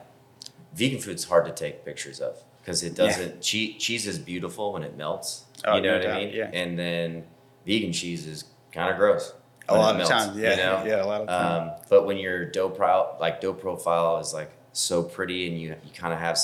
[0.73, 3.39] vegan food's hard to take pictures of because it doesn't.
[3.41, 5.45] Cheese, cheese is beautiful when it melts.
[5.63, 6.33] Oh, you know no what I mean?
[6.33, 6.49] yeah.
[6.51, 7.25] And then
[7.67, 9.33] vegan cheese is kind of gross.
[9.67, 10.83] A lot of times, yeah, You know?
[10.85, 11.71] yeah, a lot of times.
[11.71, 15.69] Um, but when your dough profile, like dough profile is like so pretty and you
[15.69, 16.37] you kind of have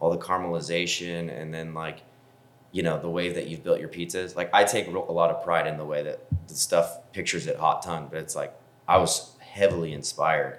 [0.00, 2.02] all the caramelization and then like
[2.72, 4.36] you know the way that you've built your pizzas.
[4.36, 7.56] Like I take a lot of pride in the way that the stuff pictures it
[7.56, 8.52] hot tongue, but it's like
[8.86, 10.58] I was heavily inspired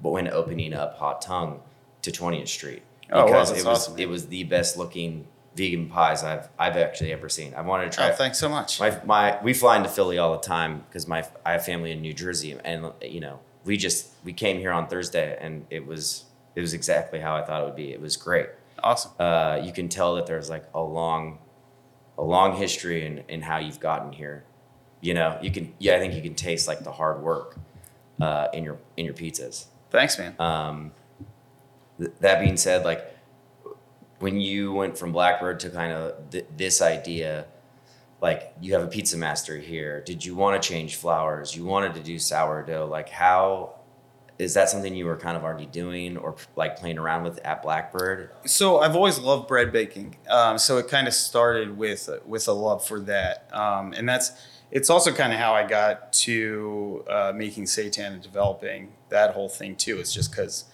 [0.00, 1.60] when opening up Hot Tongue
[2.02, 5.26] to 20th Street Oh, wow, because it was awesome, it was the best looking
[5.58, 7.52] vegan pies I've I've actually ever seen.
[7.54, 8.80] I wanted to try oh, thanks so much.
[8.80, 12.00] my my we fly into Philly all the time because my I have family in
[12.00, 16.24] New Jersey and you know we just we came here on Thursday and it was
[16.54, 17.92] it was exactly how I thought it would be.
[17.92, 18.46] It was great.
[18.82, 19.12] awesome.
[19.18, 21.38] Uh, you can tell that there's like a long
[22.16, 24.44] a long history in, in how you've gotten here.
[25.00, 27.58] You know, you can yeah I think you can taste like the hard work
[28.20, 29.66] uh, in your in your pizzas.
[29.90, 30.34] Thanks, man.
[30.38, 30.92] Um,
[31.98, 33.17] th- that being said, like
[34.18, 37.46] when you went from Blackbird to kind of th- this idea,
[38.20, 40.00] like you have a pizza master here.
[40.00, 41.54] Did you want to change flours?
[41.54, 42.86] You wanted to do sourdough.
[42.86, 43.74] Like how
[44.38, 47.62] is that something you were kind of already doing or like playing around with at
[47.62, 48.30] Blackbird?
[48.44, 50.16] so I've always loved bread baking.
[50.28, 54.32] Um, so it kind of started with with a love for that, um, and that's
[54.70, 59.48] it's also kind of how I got to uh, making seitan and developing that whole
[59.48, 59.98] thing too.
[59.98, 60.64] It's just because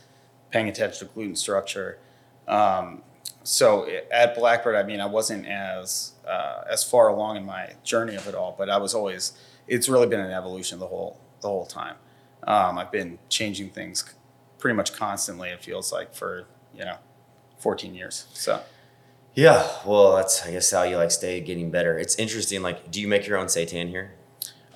[0.51, 1.99] paying attention to gluten structure.
[2.47, 3.03] Um,
[3.45, 8.17] so at Blackbird, I mean, I wasn't as uh, as far along in my journey
[8.17, 9.33] of it all, but I was always.
[9.69, 11.97] It's really been an evolution the whole the whole time.
[12.47, 14.05] Um, I've been changing things
[14.59, 15.49] pretty much constantly.
[15.51, 16.97] It feels like for you know,
[17.59, 18.27] 14 years.
[18.35, 18.61] So
[19.35, 21.99] Yeah, well, that's I guess how you like stay getting better.
[21.99, 22.63] It's interesting.
[22.63, 24.13] Like, do you make your own seitan here?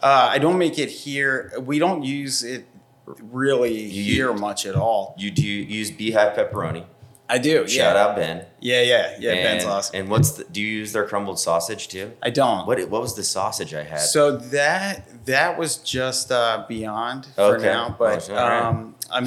[0.02, 1.52] uh, I don't make it here.
[1.60, 2.66] We don't use it
[3.04, 5.14] really You- here much at all.
[5.18, 6.84] You do you use beehive pepperoni?
[7.30, 7.68] I do.
[7.68, 8.02] Shout yeah.
[8.02, 8.46] out Ben.
[8.60, 9.32] Yeah, yeah, yeah.
[9.32, 9.96] and, Ben's awesome.
[10.00, 12.12] And what's the, do you use their crumbled sausage too?
[12.22, 12.66] I don't.
[12.66, 14.00] What what was the sausage I had?
[14.00, 17.64] So that that was just uh, beyond for Okay.
[17.66, 18.62] now, but Oh, right.
[18.62, 19.26] um, I'm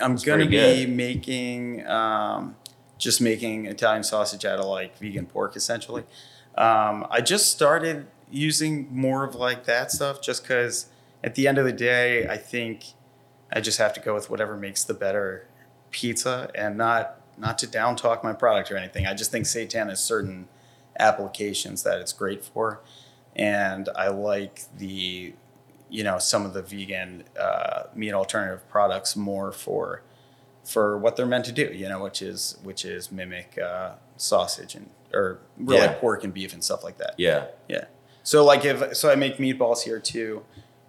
[0.00, 0.90] I'm gonna be good.
[0.90, 2.54] making um,
[2.98, 6.04] just making Italian sausage out of like vegan pork essentially.
[6.56, 10.86] Um, I just started using more of like that stuff just because
[11.24, 12.84] at the end of the day, I think
[13.52, 15.46] I just have to go with whatever makes the better
[15.90, 19.06] pizza and not not to down talk my product or anything.
[19.06, 20.48] I just think seitan has certain
[20.98, 22.80] applications that it's great for,
[23.34, 25.34] and I like the
[25.88, 30.02] you know some of the vegan uh, meat alternative products more for
[30.64, 31.64] for what they're meant to do.
[31.72, 35.94] You know, which is which is mimic uh, sausage and or really Yeah.
[35.94, 37.14] pork and beef and stuff like that.
[37.18, 37.46] yeah.
[37.68, 37.84] Yeah.
[38.22, 40.44] So like if so I make meatballs here too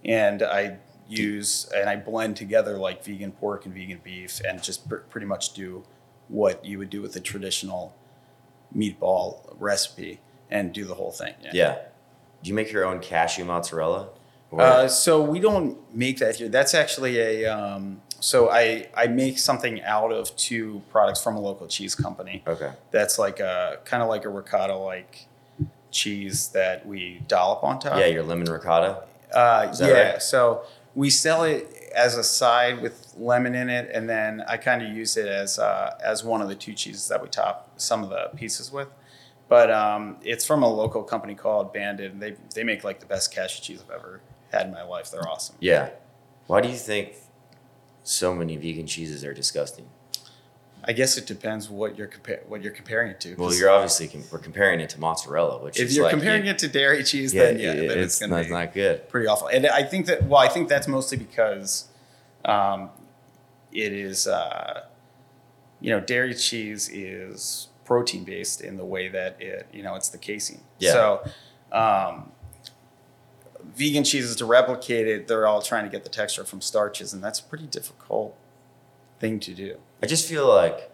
[0.06, 0.77] and I
[1.10, 5.25] use and I blend together like vegan pork and vegan beef and just pr- pretty
[5.27, 5.84] much do
[6.27, 7.95] what you would do with a traditional
[8.75, 11.33] meatball recipe and do the whole thing.
[11.51, 11.79] Yeah.
[12.41, 14.09] Do you make your own cashew mozzarella?
[14.51, 16.47] Uh, so we don't make that here.
[16.47, 21.39] That's actually a um, so I I make something out of two products from a
[21.39, 22.43] local cheese company.
[22.45, 22.71] okay.
[22.91, 25.27] That's like a kind of like a ricotta like
[25.91, 27.99] cheese that we dollop on top.
[27.99, 29.03] Yeah, your lemon ricotta.
[29.33, 30.12] Uh, yeah.
[30.12, 30.21] right?
[30.21, 34.82] So we sell it as a side with lemon in it, and then I kind
[34.82, 38.03] of use it as uh, as one of the two cheeses that we top some
[38.03, 38.89] of the pieces with.
[39.49, 42.12] But um, it's from a local company called Bandit.
[42.13, 45.12] and They they make like the best cashew cheese I've ever had in my life.
[45.12, 45.56] They're awesome.
[45.60, 45.89] Yeah.
[46.47, 47.13] Why do you think
[48.03, 49.88] so many vegan cheeses are disgusting?
[50.85, 52.09] I guess it depends what you're
[52.47, 53.35] what you're comparing it to.
[53.35, 56.59] Well, you're obviously com- we're comparing it to mozzarella, which if you're like comparing it
[56.59, 59.07] to dairy cheese, yeah, then yeah, it- then it's, it's, gonna not, be not good.
[59.09, 59.47] pretty awful.
[59.47, 61.87] And I think that well, I think that's mostly because
[62.43, 62.89] um,
[63.71, 64.85] it is uh,
[65.79, 70.09] you know dairy cheese is protein based in the way that it you know it's
[70.09, 70.61] the casein.
[70.79, 70.91] Yeah.
[70.91, 71.29] So
[71.71, 72.31] um,
[73.75, 77.23] vegan cheeses to replicate it, they're all trying to get the texture from starches, and
[77.23, 78.35] that's a pretty difficult
[79.19, 79.77] thing to do.
[80.03, 80.91] I just feel like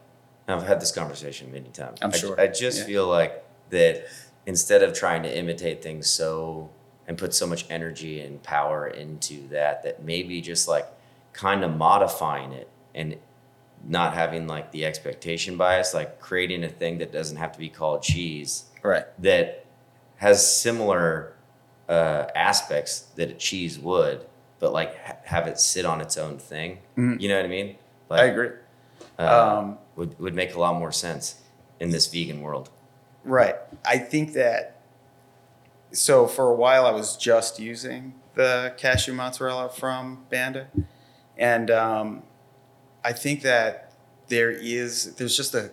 [0.47, 1.97] I've had this conversation many times.
[2.03, 2.39] I'm sure.
[2.39, 2.85] I, just Yeah.
[2.85, 4.05] feel like that
[4.45, 6.69] instead of trying to imitate things so
[7.07, 10.85] and put so much energy and power into that, that maybe just like
[11.33, 13.15] kind of modifying it and
[13.83, 17.69] not having like the expectation bias, like creating a thing that doesn't have to be
[17.69, 19.05] called cheese Right.
[19.23, 19.65] that
[20.17, 21.33] has similar
[21.87, 24.23] uh, aspects that a cheese would,
[24.59, 26.77] but like ha- have it sit on its own thing.
[26.95, 27.19] Mhm.
[27.19, 27.75] You know what I mean?
[28.07, 28.49] Like, I agree.
[29.19, 31.35] Uh, Um, would would make a lot more sense
[31.79, 32.69] in this vegan world.
[33.23, 33.55] Right.
[33.85, 34.77] I think that.
[35.91, 40.67] So for a while, I was just using the cashew mozzarella from Banda,
[41.37, 42.23] and um,
[43.03, 43.91] I think that
[44.27, 45.71] there is there's just a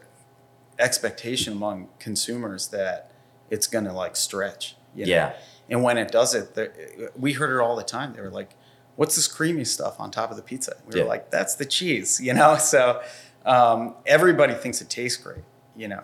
[0.79, 3.11] expectation among consumers that
[3.51, 4.77] it's gonna like stretch.
[4.95, 5.11] you know?
[5.13, 5.33] Yeah.
[5.69, 8.15] And when it does it, we heard it all the time.
[8.15, 8.51] They were like,
[8.97, 11.03] "What's this creamy stuff on top of the pizza?" We Yeah.
[11.03, 12.57] were like, "That's the cheese," you know.
[12.57, 13.03] So
[13.47, 16.03] um, everybody thinks it tastes great, you know.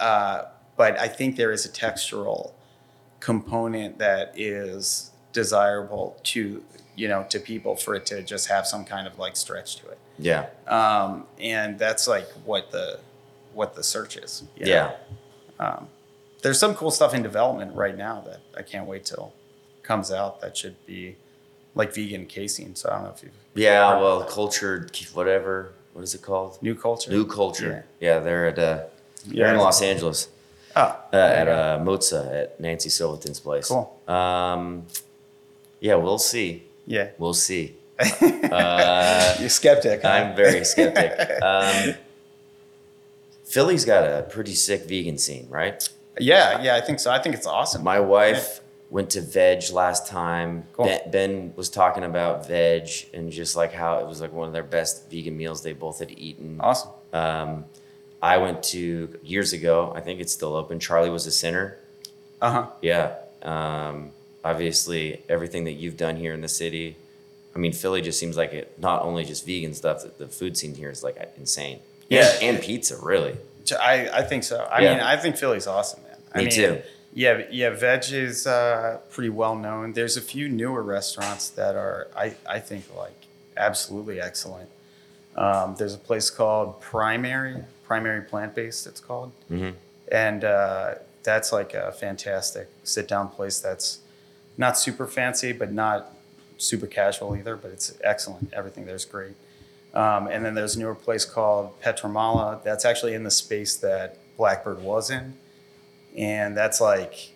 [0.00, 0.46] Uh,
[0.76, 2.52] but I think there is a textural
[3.20, 6.62] component that is desirable to
[6.96, 9.88] you know to people for it to just have some kind of like stretch to
[9.88, 9.98] it.
[10.18, 10.46] Yeah.
[10.66, 13.00] Um, and that's like what the
[13.54, 14.44] what the search is.
[14.56, 14.72] you know?
[14.72, 14.94] Yeah.
[15.64, 15.88] Um,
[16.42, 19.32] there's some cool stuff in development right now that I can't wait till
[19.82, 20.40] comes out.
[20.40, 21.16] That should be
[21.74, 22.74] like vegan casein.
[22.74, 23.98] So I don't know if you've Yeah.
[23.98, 25.72] Well, cultured whatever.
[25.98, 26.62] What is it called?
[26.62, 27.10] new culture.
[27.10, 27.84] New culture.
[27.98, 28.20] Yeah.
[28.20, 28.78] they're at uh,
[29.26, 30.28] they're in Los Angeles
[30.76, 30.80] Oh,
[31.12, 33.66] uh, at uh, Mozza at Nancy Silverton's place.
[33.66, 34.00] Cool.
[34.06, 34.86] Um,
[35.80, 36.62] yeah, we'll see.
[36.86, 37.08] yeah.
[37.18, 37.74] We'll see.
[38.48, 40.02] Uh, You're skeptic.
[40.02, 40.08] huh?
[40.08, 41.12] I'm very skeptic.
[41.42, 41.94] Um,
[43.44, 45.86] Philly's got a pretty sick vegan scene, right?
[46.20, 46.76] yeah, yeah.
[46.76, 47.10] I think so.
[47.10, 47.82] I think it's awesome.
[47.82, 50.64] My wife went to Vedge last time.
[50.72, 50.86] Cool.
[50.86, 54.52] Ben, ben was talking about Vedge and just like how it was like one of
[54.54, 56.58] their best vegan meals they both had eaten.
[56.60, 56.90] awesome.
[57.12, 57.64] Um,
[58.22, 59.92] I went to years ago.
[59.94, 60.80] I think it's still open.
[60.80, 61.76] Charlie was a sinner.
[62.40, 62.66] Uh huh.
[62.82, 63.14] Yeah.
[63.42, 64.10] Um,
[64.44, 66.96] obviously, everything that you've done here in the city.
[67.54, 68.78] I mean, Philly just seems like it.
[68.78, 70.02] Not only just vegan stuff.
[70.18, 71.80] The, food scene here is like insane.
[72.08, 72.28] Yeah.
[72.42, 73.36] And, and pizza, really.
[73.80, 74.66] I, I think so.
[74.70, 74.94] I Yeah.
[74.94, 76.16] mean, I think Philly's awesome, man.
[76.32, 76.82] I Me mean, too.
[77.18, 77.70] Yeah, yeah.
[77.70, 79.92] Vedge is uh, pretty well known.
[79.92, 83.26] There's a few newer restaurants that are, I, I think, like
[83.56, 84.70] absolutely excellent.
[85.36, 88.86] Um, there's a place called Primary, Primary Plant Based.
[88.86, 89.70] It's called, Mm-hmm.
[90.12, 93.58] and uh, that's like a fantastic sit down place.
[93.58, 93.98] That's
[94.56, 96.14] not super fancy, but not
[96.56, 97.56] super casual either.
[97.56, 98.52] But it's excellent.
[98.52, 99.34] Everything there's great.
[99.92, 102.62] Um, and then there's a newer place called Pietramala.
[102.62, 105.34] That's actually in the space that Blackbird was in,
[106.18, 107.30] and that's like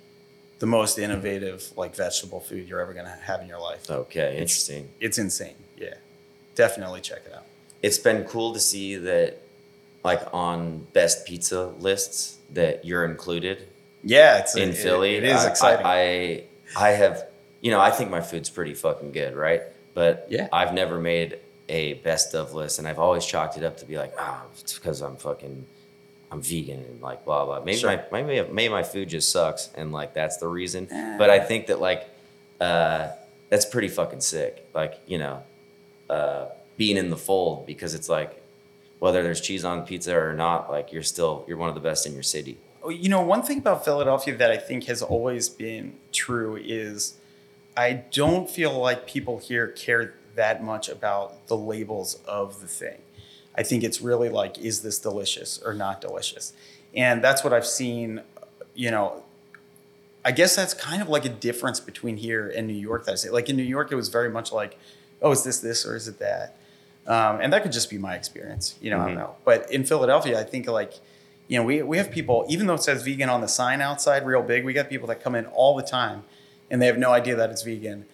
[0.58, 3.88] the most innovative like vegetable food you're ever gonna have in your life.
[3.90, 4.90] Okay, interesting.
[5.00, 5.54] It's insane.
[5.78, 5.94] Yeah,
[6.54, 7.44] definitely check it out.
[7.82, 9.38] It's been cool to see that,
[10.04, 13.68] like on best pizza lists, that you're included
[14.04, 15.14] Yeah, it's in it- Philly.
[15.16, 15.86] It is I- exciting.
[15.86, 16.00] I,
[16.76, 17.26] I I have
[17.60, 19.62] you know I think my food's pretty fucking good, right?
[19.94, 20.48] But Yeah.
[20.52, 23.96] I've never made a best of list, and I've always chalked it up to be
[23.98, 25.66] like, ah, it's because I'm fucking.
[26.32, 27.60] I'm vegan and like blah blah.
[27.60, 28.02] Maybe Sure.
[28.10, 30.86] my maybe maybe my food just sucks and like that's the reason.
[31.18, 32.08] But I think that like
[32.60, 33.10] uh,
[33.50, 34.68] that's pretty fucking sick.
[34.74, 35.42] Like you know,
[36.08, 36.46] uh,
[36.78, 38.42] being in the fold because it's like
[38.98, 42.06] whether there's cheese on pizza or not, like you're still you're one of the best
[42.06, 42.56] in your city.
[42.82, 47.18] Oh, You know, one thing about Philadelphia that I think has always been true is
[47.76, 52.98] I don't feel like people here care that much about the labels of the thing.
[53.56, 56.52] I think it's really like, is this delicious or not delicious?
[56.94, 58.22] And that's what I've seen,
[58.74, 59.22] you know.
[60.24, 63.06] I guess that's kind of like a difference between here and New York.
[63.06, 64.78] That I say, like in New York, it was very much like,
[65.20, 66.56] oh, is this this or is it that?
[67.06, 68.98] Um, and that could just be my experience, you know.
[69.00, 69.18] I don't Mhm.
[69.18, 69.34] know.
[69.44, 70.94] But in Philadelphia, I think like
[71.48, 74.24] you know, we, we have people, even though it says vegan on the sign outside
[74.24, 76.22] real big, we got people that come in all the time
[76.70, 78.06] and they have no idea that it's vegan.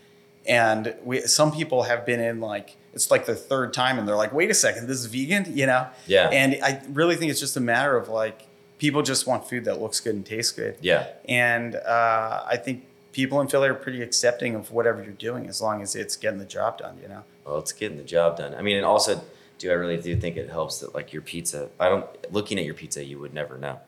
[0.48, 4.16] And we, some people have been in like, it's like the third time and they're
[4.16, 5.86] like, wait a second, this is vegan, you know?
[6.08, 6.28] Yeah.
[6.30, 8.42] And I really think it's just a matter of like,
[8.78, 10.76] people just want food that looks good and tastes good.
[10.80, 11.06] Yeah.
[11.28, 15.62] And uh, I think people in Philly are pretty accepting of whatever you're doing as
[15.62, 17.22] long as it's getting the job done, you know?
[17.44, 18.56] Well, it's getting the job done.
[18.56, 19.20] I mean, and also,
[19.58, 21.68] do I really do think it helps that like your pizza?
[21.78, 22.06] I don't.
[22.32, 23.78] Looking at your pizza, you would never know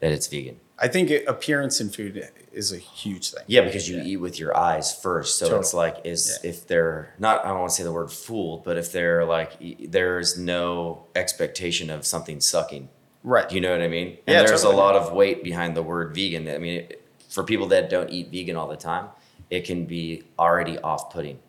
[0.00, 0.60] that it's vegan.
[0.80, 3.42] I think appearance in food is a huge thing.
[3.48, 4.04] Yeah, because you Yeah.
[4.04, 5.38] eat with your eyes first.
[5.38, 6.50] So it's like, is Yeah.
[6.50, 9.52] if they're not, I don't want to say the word fooled, but if they're like,
[9.90, 12.88] there's no expectation of something sucking.
[13.24, 13.50] Right.
[13.50, 14.18] You know what I mean?
[14.26, 14.74] And Yeah, there's totally.
[14.74, 16.48] a lot of weight behind the word vegan.
[16.48, 19.08] I mean, it, for people that don't eat vegan all the time,
[19.50, 21.40] it can be already off putting.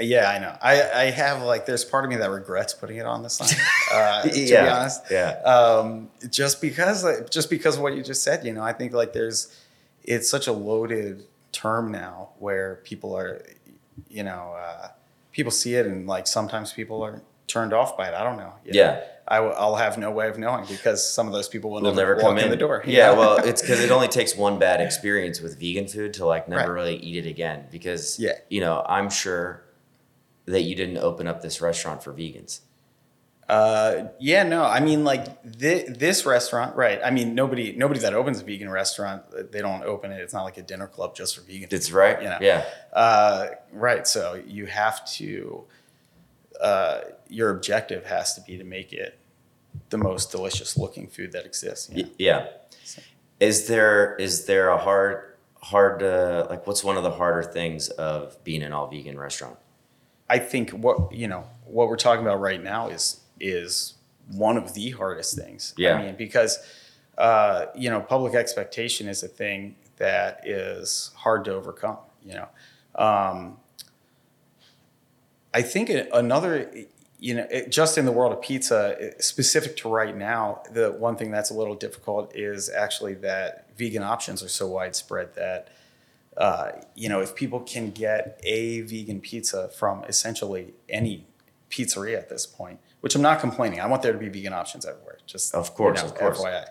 [0.00, 0.56] Yeah, I know.
[0.62, 3.48] I, I have like there's part of me that regrets putting it on the sign.
[3.92, 5.30] Uh, to be honest, yeah.
[5.44, 8.92] Um, just because like, just because of what you just said, you know, I think
[8.92, 9.54] like there's
[10.02, 13.42] it's such a loaded term now where people are,
[14.08, 14.88] you know, uh,
[15.32, 18.14] people see it and like sometimes people are turned off by it.
[18.14, 18.52] I don't know.
[18.64, 18.78] you know?
[18.78, 19.00] Yeah.
[19.28, 21.94] I w- I'll have no way of knowing because some of those people will, Will
[21.94, 22.50] never, never come walk in.
[22.50, 22.82] the door.
[22.84, 26.48] Yeah, well, it's because it only takes one bad experience with vegan food to like
[26.48, 26.74] never Right.
[26.74, 27.66] really eat it again.
[27.70, 28.32] Because Yeah.
[28.48, 29.61] you know, I'm sure
[30.46, 32.60] that you didn't open up this restaurant for vegans.
[33.48, 37.00] Uh, yeah, no, I mean like thi- this restaurant, right?
[37.04, 40.20] I mean nobody nobody that opens a vegan restaurant, they don't open it.
[40.20, 41.72] It's not like a dinner club just for vegans.
[41.72, 42.22] It's right.
[42.22, 42.38] You know?
[42.40, 42.64] Yeah.
[42.92, 44.06] Uh, right.
[44.06, 45.64] So you have to.
[46.60, 49.18] Uh, your objective has to be to make it
[49.90, 51.90] the most delicious looking food that exists.
[51.92, 52.10] you know?
[52.18, 52.46] Yeah.
[53.40, 57.88] Is there is there a hard hard uh, like what's one of the harder things
[57.88, 59.58] of being an all vegan restaurant?
[60.32, 63.94] I think what you know what we're talking about right now is is
[64.30, 65.74] one of the hardest things.
[65.76, 65.96] Yeah.
[65.96, 66.58] I mean, because
[67.18, 71.98] uh, you know, public expectation is a thing that is hard to overcome.
[72.24, 72.48] You know,
[72.94, 73.58] um,
[75.52, 76.72] I think another,
[77.18, 81.16] you know, it, just in the world of pizza, specific to right now, the one
[81.16, 85.68] thing that's a little difficult is actually that vegan options are so widespread that,
[86.36, 91.26] uh, you know, if people can get a vegan pizza from essentially any
[91.70, 94.86] pizzeria at this point, which I'm not complaining, I want there to be vegan options
[94.86, 95.18] everywhere.
[95.26, 96.42] Just Of course, you know, of course.
[96.42, 96.66] FYI.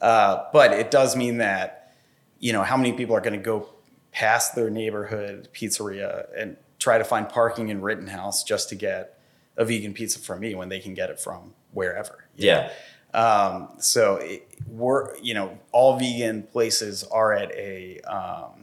[0.00, 1.94] Uh, but it does mean that,
[2.38, 3.68] you know, how many people are going to go
[4.12, 9.20] past their neighborhood pizzeria and try to find parking in Rittenhouse just to get
[9.56, 12.24] a vegan pizza from me when they can get it from wherever.
[12.34, 12.70] Yeah.
[13.12, 18.59] Um, so it, we're, you know, all vegan places are at a um,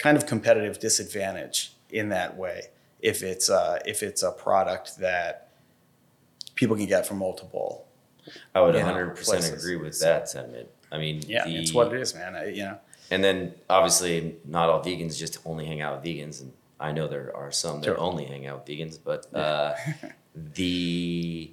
[0.00, 2.64] kind of competitive disadvantage in that way.
[3.00, 5.48] If it's uh, if it's a product that
[6.56, 7.86] people can get from multiple,
[8.54, 10.68] I would 100% agree with that sentiment.
[10.92, 12.34] I mean, yeah, the- it's what it is, man.
[12.34, 12.78] I, you know,
[13.10, 17.08] And then obviously, not all vegans just only hang out with vegans, and I know
[17.08, 17.98] there are some that Sure.
[18.00, 18.98] only hang out with vegans.
[19.02, 19.74] But uh,
[20.54, 21.50] the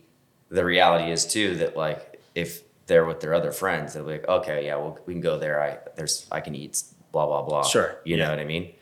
[0.50, 4.66] the reality is too that like if they're with their other friends, they're like, okay,
[4.66, 5.62] yeah, well, we can go there.
[5.62, 6.82] I there's I can eat
[7.12, 7.64] blah blah blah.
[7.64, 8.74] Sure, you know what I mean.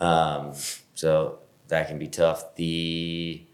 [0.00, 0.52] Um,
[0.94, 1.38] so
[1.68, 2.54] that can be tough.
[2.56, 3.44] The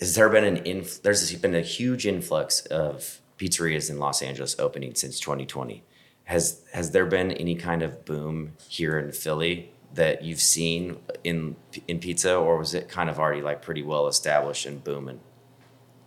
[0.00, 4.58] has there been an inf- there's been a huge influx of pizzerias in Los Angeles
[4.58, 5.82] opening since 2020.
[6.24, 11.56] Has has there been any kind of boom here in Philly that you've seen in
[11.86, 15.20] in pizza, or was it kind of already like pretty well established and booming?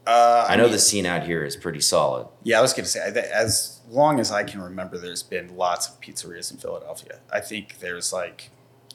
[0.06, 2.28] Uh, I know mean, the scene out here is pretty solid.
[2.44, 5.56] Yeah, I was going to say, I as long as I can remember, there's been
[5.58, 7.20] lots of pizzerias in Philadelphia.
[7.32, 8.50] I think there's like,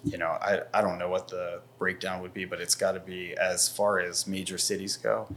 [0.05, 3.01] you know, I, I don't know what the breakdown would be, but it's got to
[3.01, 5.29] be as far as major cities go,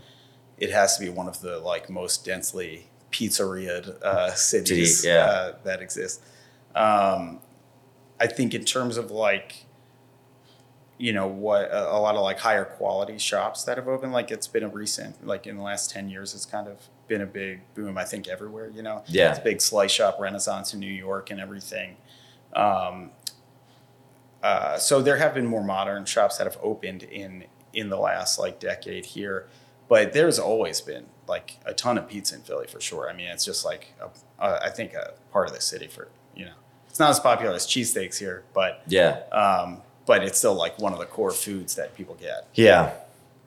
[0.57, 5.26] it has to be one of the like most densely pizzeria uh, cities yeah.
[5.26, 6.22] uh, that exist.
[6.76, 7.39] Um,
[8.20, 9.66] I think in terms of like,
[11.00, 14.30] you know what a, a lot of like higher quality shops that have opened like
[14.30, 17.26] it's been a recent like in the last 10 years it's kind of been a
[17.26, 19.02] big boom i think everywhere you know?
[19.08, 19.30] Yeah.
[19.32, 21.95] it's a big slice shop renaissance in new york and everything.
[22.54, 23.12] Um,
[24.41, 28.38] uh, so there have been more modern shops that have opened in in the last
[28.39, 29.47] like decade here
[29.88, 33.10] but there's always been like a ton of pizza in philly for sure.
[33.10, 34.10] I mean it's just like a,
[34.45, 36.54] a, i think a part of the city for you know
[36.89, 40.91] it's not as popular as cheesesteaks here but Yeah, um, but it's still like one
[40.91, 42.47] of the core foods that people get.
[42.55, 42.93] yeah.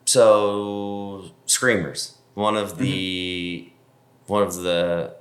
[0.04, 3.68] So screamers, one of the
[4.26, 5.14] one of the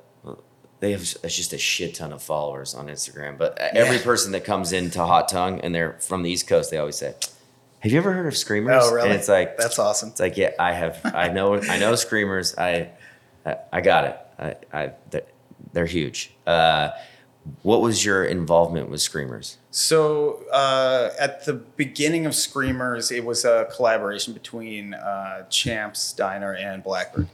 [0.80, 3.38] they have it's just a shit ton of followers on Instagram.
[3.38, 4.04] But every Yeah.
[4.04, 7.14] person that comes into Hot Tongue and they're from the East Coast, they always say,
[7.80, 9.10] "Have you ever heard of screamers?" Oh, really?
[9.10, 10.10] And it's like That's awesome.
[10.10, 11.00] It's like, yeah, I have.
[11.06, 11.56] I know.
[11.62, 12.56] I know screamers.
[12.58, 12.90] I,
[13.46, 14.18] I, I got it.
[14.40, 15.24] I, I, they're,
[15.74, 16.34] they're huge.
[16.48, 16.90] Uh,
[17.64, 19.58] what was your involvement with screamers?
[19.72, 26.54] So uh, at the beginning of Screamers, it was a collaboration between uh, Champs Diner
[26.54, 27.30] and Blackbird.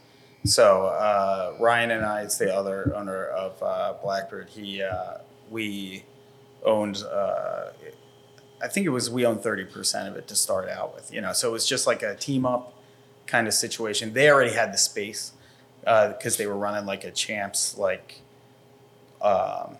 [0.45, 4.49] So uh, Ryan and I, it's the other owner of uh, Blackbird.
[4.49, 5.17] He, uh,
[5.49, 6.05] we
[6.63, 7.03] owned.
[7.03, 7.71] Uh,
[8.61, 11.13] I think it was we owned thirty percent of it to start out with.
[11.13, 12.73] You know, so it was just like a team up
[13.25, 14.13] kind of situation.
[14.13, 15.33] They already had the space
[15.81, 18.21] because they were running like a Champs like
[19.27, 19.77] um,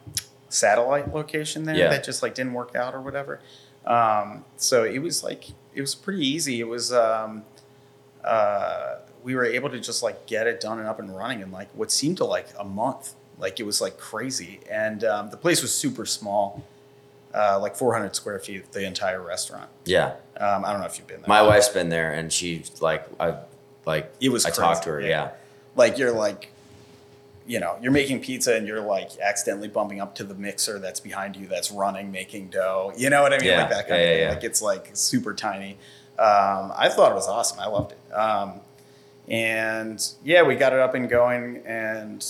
[0.50, 1.90] satellite location there Yeah.
[1.90, 3.40] that just like didn't work out or whatever.
[3.86, 6.60] Um, so it was like it was pretty easy.
[6.60, 7.44] It was um,
[8.24, 11.52] uh, we were able to just like get it done and up and running in
[11.52, 13.14] like what seemed to like a month.
[13.40, 16.64] Like it was like crazy, and um, the place was super small,
[17.36, 19.70] uh, like 400 square feet, the entire restaurant.
[19.86, 21.28] Yeah, Um, I don't know if you've been there.
[21.30, 23.36] my wife's been there, and she like I
[23.86, 25.02] like It was I talked to her.
[25.02, 25.08] Yeah.
[25.08, 25.30] yeah.
[25.76, 26.52] like you're like
[27.48, 31.00] you know you're making pizza and you're like accidentally bumping up to the mixer that's
[31.00, 32.94] behind you that's running making dough.
[32.98, 33.48] You know what i mean?
[33.48, 34.24] Yeah, like that kind yeah, of thing.
[34.24, 35.78] yeah, like it's like super tiny.
[36.20, 37.60] Um, i thought it was awesome.
[37.60, 38.14] I loved it.
[38.14, 38.62] Um,
[39.28, 42.26] and yeah we got it up and going and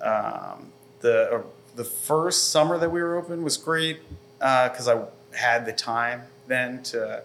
[0.00, 1.42] um, the uh,
[1.76, 4.00] the first summer that we were open was great
[4.38, 5.02] because i
[5.34, 7.22] had the time then to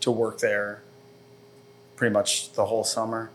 [0.00, 0.82] to work there
[1.96, 3.30] pretty much the whole summer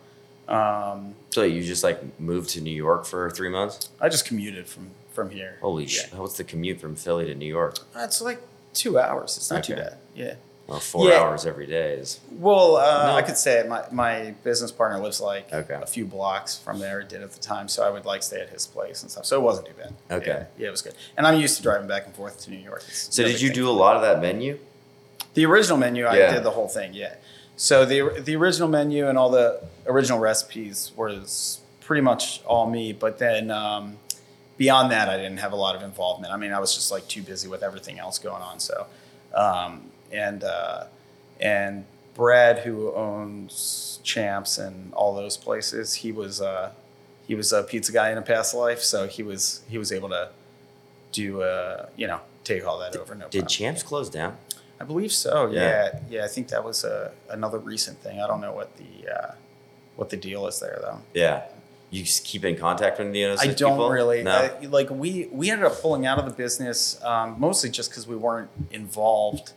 [0.47, 3.89] um, So you just like moved to New York for three months?
[4.01, 5.57] I just commuted from from here.
[5.61, 5.89] Holy yeah.
[5.89, 6.13] shit!
[6.13, 7.79] What's the commute from Philly to New York?
[7.95, 8.39] It's like
[8.73, 9.35] two hours.
[9.37, 9.97] It's not too bad.
[10.15, 10.35] Yeah.
[10.67, 11.21] Well, four Yeah.
[11.21, 12.19] hours every day is.
[12.29, 13.15] Well, uh, No.
[13.15, 13.65] I could say.
[13.67, 15.73] My my business partner lives like Okay.
[15.81, 17.01] a few blocks from there.
[17.03, 19.25] Did at the time, so I would like stay at his place and stuff.
[19.25, 19.93] So it wasn't too bad.
[20.11, 20.27] Okay.
[20.27, 20.93] Yeah, yeah, it was good.
[21.15, 22.83] And I'm used to driving back and forth to New York.
[22.87, 24.59] It's So did you do a lot of that menu?
[25.35, 26.93] The original menu, I did the whole thing.
[26.93, 27.15] Yeah.
[27.58, 32.93] So the the original menu and all the original recipes was pretty much all me.
[32.93, 33.97] But then um,
[34.58, 36.32] beyond that, I didn't have a lot of involvement.
[36.32, 38.60] I mean, I was just like too busy with everything else going on.
[38.60, 38.86] So
[39.34, 40.86] um, and uh,
[41.39, 46.72] and Brad, who owns Champs and all those places, he was uh,
[47.28, 48.82] he was a pizza guy in a past life.
[48.82, 50.30] So he was he was able to
[51.12, 53.16] do uh, you know take all that over.
[53.16, 53.47] No Did problem.
[53.47, 54.38] Champs close down?
[54.80, 55.49] I believe so.
[55.51, 55.61] Yeah.
[55.61, 56.25] Yeah, yeah.
[56.25, 58.21] I think that was uh, another recent thing.
[58.21, 59.32] I don't know what the uh,
[59.95, 60.99] what the deal is there though.
[61.13, 61.43] Yeah.
[61.89, 63.89] You just keep in contact with of those I don't people?
[63.89, 64.32] really No.
[64.61, 64.89] I- like.
[64.89, 68.49] We we ended up pulling out of the business um, mostly just because we weren't
[68.71, 69.53] involved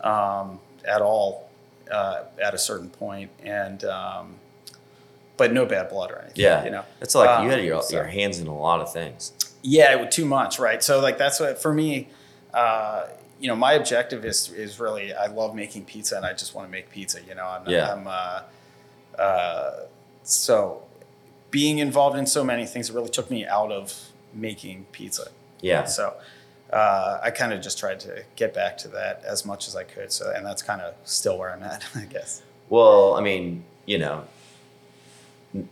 [0.00, 1.50] um, at all
[1.92, 4.36] uh, at a certain point, and um,
[5.36, 6.42] but no bad blood or anything.
[6.42, 6.64] yeah.
[6.64, 6.84] you know.
[7.02, 9.32] It's like you Um, had your, so- your hands in a lot of things.
[9.62, 10.82] Yeah, it too much, right?
[10.82, 12.08] So like that's what for me.
[12.54, 13.08] Uh,
[13.40, 16.66] you know, my objective is is really I love making pizza and I just want
[16.68, 17.18] to make pizza.
[17.26, 17.92] You know, I'm, Yeah.
[17.92, 18.40] I'm uh,
[19.20, 19.72] uh,
[20.22, 20.82] so
[21.50, 25.28] being involved in so many things really took me out of making pizza.
[25.60, 25.84] Yeah.
[25.84, 26.14] So
[26.72, 29.84] uh, I kind of just tried to get back to that as much as I
[29.84, 30.12] could.
[30.12, 32.42] So and that's kind of still where I'm at, I guess.
[32.68, 34.24] Well, I mean, you know,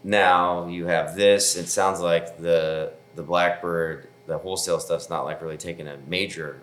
[0.05, 1.57] now you have this.
[1.57, 6.61] It sounds like the the Blackbird, the wholesale stuff's not like really taking a major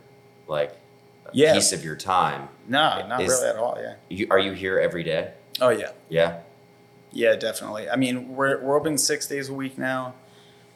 [0.50, 0.76] like
[1.32, 1.54] Yeah.
[1.54, 2.50] piece of your time.
[2.68, 3.78] No, not Is- really at all.
[3.80, 3.96] Yeah.
[4.10, 5.32] You, are you here every day?
[5.62, 5.92] Oh yeah.
[6.10, 6.40] Yeah.
[7.12, 7.90] Yeah, definitely.
[7.90, 10.14] I mean, we're, we're open six days a week now,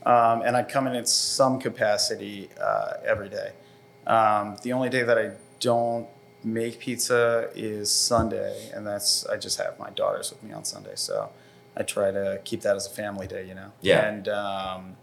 [0.04, 3.52] um, and I come in at some capacity uh, every day.
[4.08, 6.08] Um, the only day that I don't
[6.44, 10.94] make pizza is Sunday, and that's I just have my daughters with me on Sunday,
[10.96, 11.30] so
[11.78, 13.72] I try to keep that as a family day, you know.
[13.82, 14.04] Yeah.
[14.08, 14.96] And um,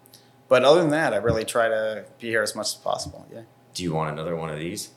[0.49, 3.25] but other than that, I really try to be here as much as possible.
[3.33, 3.43] Yeah.
[3.75, 4.91] Do you want another one of these?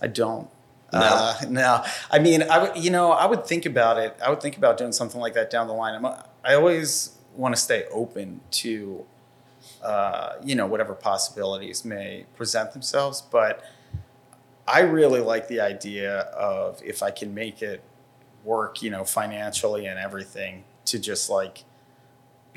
[0.00, 0.48] I don't.
[0.92, 0.98] No?
[1.00, 1.84] Uh, no.
[2.10, 4.16] I mean, I would, you know, I would think about it.
[4.24, 5.94] I would think about doing something like that down the line.
[5.94, 6.06] I'm,
[6.44, 9.04] I always want to stay open to,
[9.82, 13.20] uh, you know, whatever possibilities may present themselves.
[13.20, 13.62] But
[14.66, 17.82] I really like the idea of if I can make it
[18.44, 21.64] work, you know, financially and everything, to just like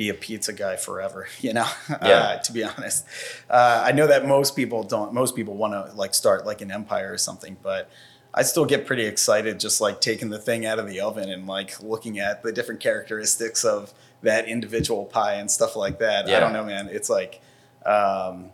[0.02, 1.97] be a pizza guy forever, you know, Yeah.
[2.20, 3.06] uh, to be honest.
[3.49, 6.72] Uh, I know that most people don't, most people want to like start like an
[6.72, 7.89] empire or something, but
[8.34, 11.45] I still get pretty excited just like taking the thing out of the oven and
[11.45, 13.93] like looking at the different characteristics of
[14.24, 16.28] that individual pie and stuff like that.
[16.28, 16.38] Yeah.
[16.38, 16.88] I don't know, man.
[16.91, 17.41] It's like,
[17.86, 18.49] um,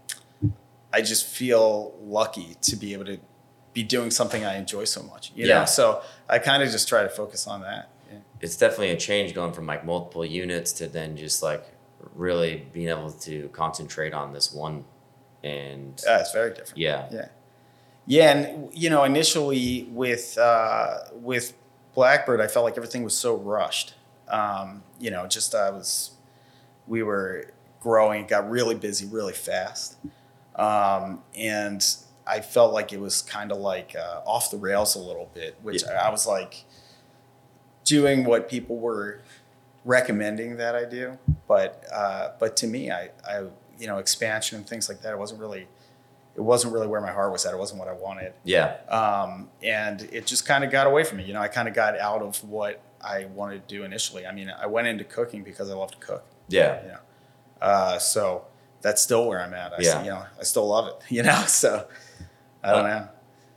[0.92, 3.20] I just feel lucky to be able to
[3.74, 5.60] be doing something I enjoy so much, you Yeah.
[5.60, 5.66] know?
[5.66, 7.90] So I kind of just try to focus on that.
[8.42, 11.64] It's definitely a change going from like multiple units to then just like
[12.14, 14.86] really being able to concentrate on this one.
[15.44, 16.78] And Yeah, it's very different.
[16.78, 17.28] yeah, Yeah.
[18.10, 21.54] Yeah, and you know, initially with uh, with
[21.94, 23.96] Blackbird, I felt like everything was so rushed.
[24.30, 26.12] Um, you know, just I was,
[26.88, 29.98] we were growing, got really busy really fast,
[30.56, 31.84] um, and
[32.26, 35.58] I felt like it was kind of like uh, off the rails a little bit,
[35.62, 36.02] which Yeah.
[36.08, 36.64] I was like
[37.88, 39.22] doing what people were
[39.86, 41.18] recommending that I do,
[41.48, 43.44] but uh, but to me, I, I
[43.80, 45.68] you know expansion and things like that, it wasn't really
[46.36, 47.54] it wasn't really where my heart was at.
[47.54, 51.18] It wasn't what I wanted, yeah, um, and it just kind of got away from
[51.20, 51.24] me.
[51.26, 54.26] You know, I kind of got out of what I wanted to do initially.
[54.28, 56.26] I mean, I went into cooking because I love to cook.
[56.50, 56.82] yeah.
[56.84, 57.00] You know,
[57.62, 58.46] uh, so
[58.82, 59.74] that's still where I'm at.
[59.74, 60.04] I, Yeah.
[60.04, 60.96] you know, I still love it.
[61.16, 61.88] You know, so
[62.64, 63.08] I don't know.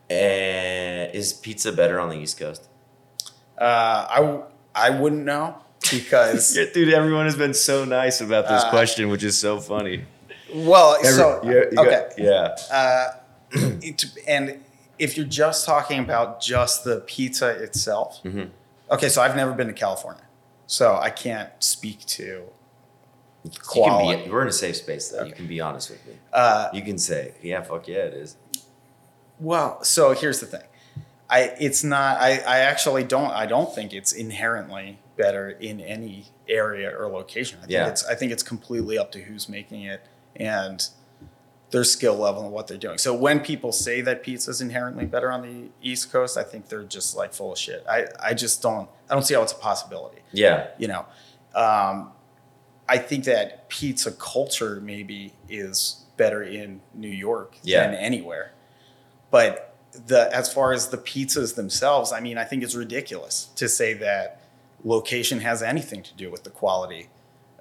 [0.09, 2.68] And is pizza better on the East Coast?
[3.61, 4.44] Uh,
[4.74, 5.56] I I wouldn't know
[5.90, 10.04] because dude, everyone has been so nice about this Uh, question, which is so funny.
[10.54, 12.08] well, so yeah, you got- okay.
[12.16, 13.08] yeah, Uh,
[13.82, 14.61] it, and
[14.98, 18.50] if you're just talking about just the pizza itself, Mhm.
[18.90, 19.08] okay.
[19.08, 20.22] So I've never been to California,
[20.66, 22.22] so I can't speak to
[23.44, 24.24] You can quality.
[24.24, 25.24] be, we're in a safe space though.
[25.24, 26.14] You can be honest with me.
[26.32, 28.36] Uh, You can say, yeah, fuck yeah, it is.
[29.38, 30.62] well, so here's the thing.
[31.31, 32.18] I it's not.
[32.20, 33.31] I, I actually don't.
[33.31, 37.59] I don't think it's inherently better in any area or location.
[37.59, 37.89] I think Yeah.
[37.89, 38.05] it's.
[38.07, 40.05] I think it's completely up to who's making it
[40.37, 40.87] and
[41.70, 42.99] their skill level and what they're doing.
[42.99, 46.68] So when people say that pizza is inherently better on the East Coast, I think
[46.68, 47.85] they're just like full of shit.
[47.89, 48.89] I I just don't.
[49.09, 50.18] I don't see how it's a possibility.
[50.33, 51.07] Yeah, You know.
[51.55, 52.12] Um,
[52.89, 57.87] I think that pizza culture maybe is better in New York Yeah.
[57.87, 58.53] than anywhere.
[59.31, 59.69] But
[60.07, 63.93] the as far as the pizzas themselves, I mean, I think it's ridiculous to say
[63.95, 64.41] that
[64.84, 67.09] location has anything to do with the quality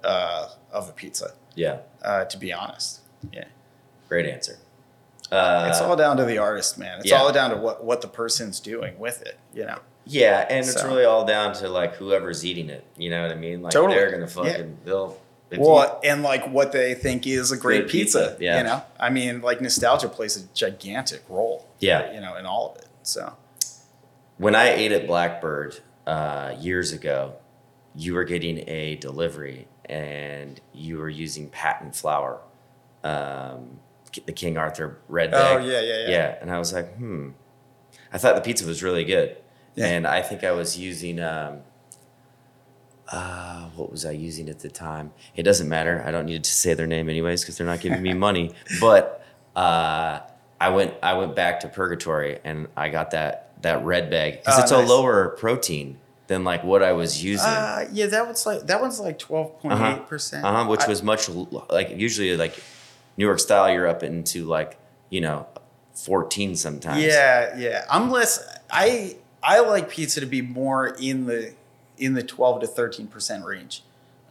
[0.04, 1.32] uh, of a pizza.
[1.54, 1.78] yeah.
[2.02, 3.00] Uh, to be honest,
[3.32, 3.44] yeah,
[4.08, 4.58] Great answer.
[5.30, 6.98] Uh, it's all down to the artist, man.
[7.00, 7.18] It's yeah.
[7.18, 9.38] all down to what what the person's doing with it.
[9.54, 12.84] You know, Yeah, and it's really all down to like whoever's eating it.
[12.96, 13.62] You know what I mean?
[13.62, 13.94] Like Totally.
[13.96, 14.52] they're gonna Yeah.
[14.52, 15.19] fucking they'll.
[15.58, 18.28] Well, and like what they think is a great pizza.
[18.30, 18.58] pizza, yeah.
[18.58, 21.68] You know, I mean, like nostalgia plays a gigantic role.
[21.80, 22.12] Yeah.
[22.12, 22.88] you know, in all of it.
[23.02, 23.36] So
[24.38, 27.34] when I ate at Blackbird uh, years ago,
[27.94, 32.40] you were getting a delivery and you were using patent flour,
[33.02, 33.80] um,
[34.26, 36.08] the King Arthur red Oh, yeah, yeah, yeah.
[36.08, 37.30] Yeah, and I was like, hmm.
[38.12, 39.36] I thought the pizza was really good,
[39.74, 39.86] Yeah.
[39.86, 41.20] and I think I was using.
[41.20, 41.62] Um,
[43.10, 45.12] uh, what was I using at the time?
[45.36, 46.02] It doesn't matter.
[46.06, 48.52] I don't need to say their name anyways because they're not giving me money.
[48.80, 49.24] But
[49.56, 50.20] uh,
[50.60, 54.58] I went I went back to Purgatory and I got that that red bag because
[54.58, 54.84] Oh, it's nice.
[54.88, 55.98] a lower protein
[56.28, 57.46] than like what I was using.
[57.46, 60.44] Uh, yeah, that one's like that one's like twelve point eight percent.
[60.44, 60.68] Uh huh.
[60.70, 62.54] Which was much like usually like
[63.16, 63.72] New York style.
[63.72, 65.46] You're up into like you know
[65.94, 67.02] fourteen sometimes.
[67.02, 67.84] Yeah, yeah.
[67.90, 68.38] I'm less.
[68.70, 71.52] I I like pizza to be more in the
[72.00, 73.82] in the twelve to thirteen percent range,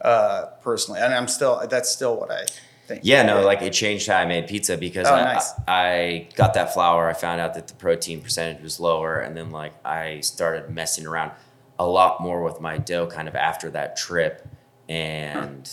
[0.02, 2.44] uh, personally, and I'm still that's still what I
[2.86, 3.00] think.
[3.04, 5.52] Yeah, no, like it changed how I made pizza because Oh, I, nice.
[5.68, 7.08] I, I got that flour.
[7.08, 11.06] I found out that the protein percentage was lower, and then like I started messing
[11.06, 11.30] around
[11.78, 14.46] a lot more with my dough kind of after that trip,
[14.88, 15.70] and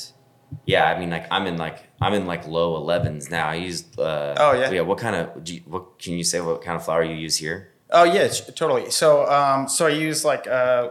[0.66, 3.48] yeah, I mean like I'm in like I'm in like low 11s now.
[3.50, 4.70] I used uh, Oh, yeah?
[4.72, 4.82] yeah.
[4.82, 6.40] What kind of do you, what can you say?
[6.40, 7.72] What kind of flour you use here?
[7.90, 8.92] Oh yeah, totally.
[8.92, 10.90] So um, so I use like uh,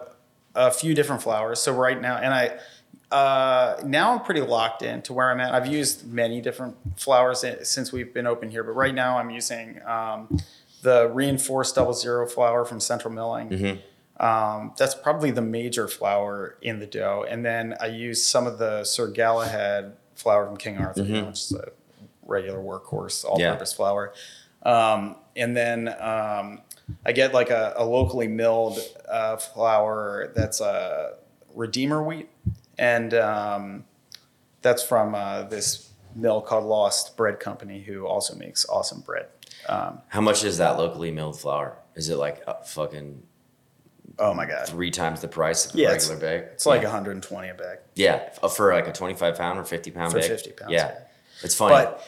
[0.56, 1.60] a few different flours.
[1.60, 2.58] So right now, and I
[3.14, 5.54] uh, now I'm pretty locked in to where I'm at.
[5.54, 9.80] I've used many different flours since we've been open here, but right now I'm using
[9.86, 10.38] um,
[10.82, 13.50] the reinforced double zero flour from Central Milling.
[14.18, 18.58] Um, that's probably the major flour in the dough, and then I use some of
[18.58, 21.68] the Sir Galahad flour from King Arthur, you know, which is a
[22.22, 24.14] regular workhorse all-purpose flour.
[24.62, 26.62] Um, and then um,
[27.04, 28.78] I get like a, a locally milled
[29.08, 31.14] uh, flour that's a
[31.54, 32.28] Redeemer wheat,
[32.78, 33.84] and um,
[34.62, 39.26] that's from uh, this mill called Lost Bread Company, who also makes awesome bread.
[39.68, 41.76] Um, How much is that locally milled flour?
[41.94, 43.22] Is it like a fucking
[44.18, 46.48] oh my god, three times the price of a Yeah, it's- regular bag?
[46.52, 46.88] it's like yeah.
[46.88, 47.78] 120 a bag.
[47.94, 50.28] yeah, for like a twenty-five pound or fifty pound For bag.
[50.28, 50.98] 50 pounds, Yeah, yeah.
[51.42, 51.74] it's funny.
[51.74, 52.06] But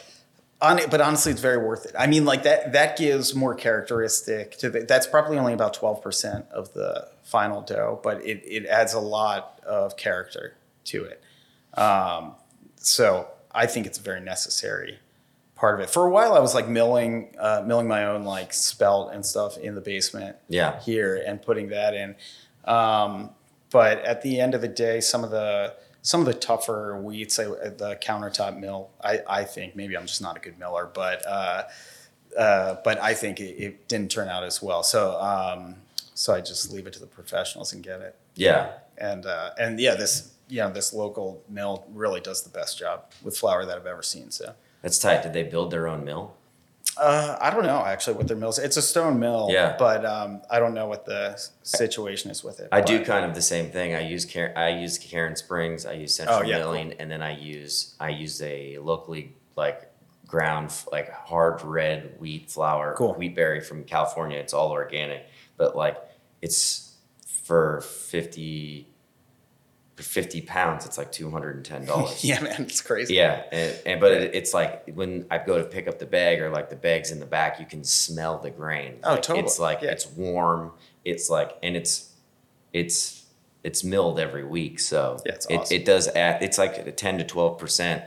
[0.60, 1.94] on but honestly, it's very worth it.
[1.98, 6.02] I mean, like that that gives more characteristic to the, that's probably only about twelve
[6.02, 11.22] percent of the final dough, but it it adds a lot of character to it.
[11.78, 12.34] Um,
[12.76, 14.98] so I think it's a very necessary
[15.54, 15.90] part of it.
[15.90, 19.58] For a while, I was like milling uh, milling my own like spelt and stuff
[19.58, 22.16] in the basement yeah, here and putting that in.
[22.64, 23.30] Um,
[23.70, 25.74] but at the end of the day, some of the
[26.08, 30.22] some of the tougher wheats, I, the countertop mill, I, I think maybe I'm just
[30.22, 31.64] not a good miller, but uh,
[32.34, 34.82] uh, but I think it, it didn't turn out as well.
[34.82, 35.74] So um,
[36.14, 38.16] so I just leave it to the professionals and get it.
[38.36, 38.70] yeah.
[38.96, 43.04] And uh, and yeah, this you know this local mill really does the best job
[43.22, 44.30] with flour that I've ever seen.
[44.30, 44.54] So.
[44.80, 45.22] That's tight.
[45.22, 46.34] Did they build their own mill?
[46.96, 48.58] Uh, I don't know actually what their mills.
[48.58, 49.76] It's a stone mill, Yeah.
[49.78, 52.68] But um, I don't know what the situation is with it.
[52.72, 53.94] I do kind of the same thing.
[53.94, 55.88] I use Car- I use Cairnspring.
[55.88, 59.90] I use Central Oh, yeah, Milling, and then I use I use a locally like
[60.26, 63.14] ground like hard red wheat flour, Cool.
[63.14, 64.38] wheat berry from California.
[64.38, 65.24] It's all organic,
[65.56, 65.96] but like
[66.42, 66.94] it's
[67.44, 68.88] for fifty
[69.98, 70.86] for fifty pounds.
[70.86, 72.22] It's like two hundred and ten dollars.
[72.24, 73.14] Yeah, man, it's crazy.
[73.14, 76.40] Yeah, and, and but it, it's like when I go to pick up the bag
[76.40, 79.00] or like the bags in the back, you can smell the grain.
[79.02, 79.44] Oh, Like, totally.
[79.44, 79.90] It's like Yeah.
[79.90, 80.70] it's warm.
[81.04, 82.12] It's like and it's
[82.72, 83.24] it's
[83.64, 85.76] it's milled every week, so Yeah, it's it, awesome.
[85.76, 86.42] it does add.
[86.44, 88.04] It's like a ten to twelve percent,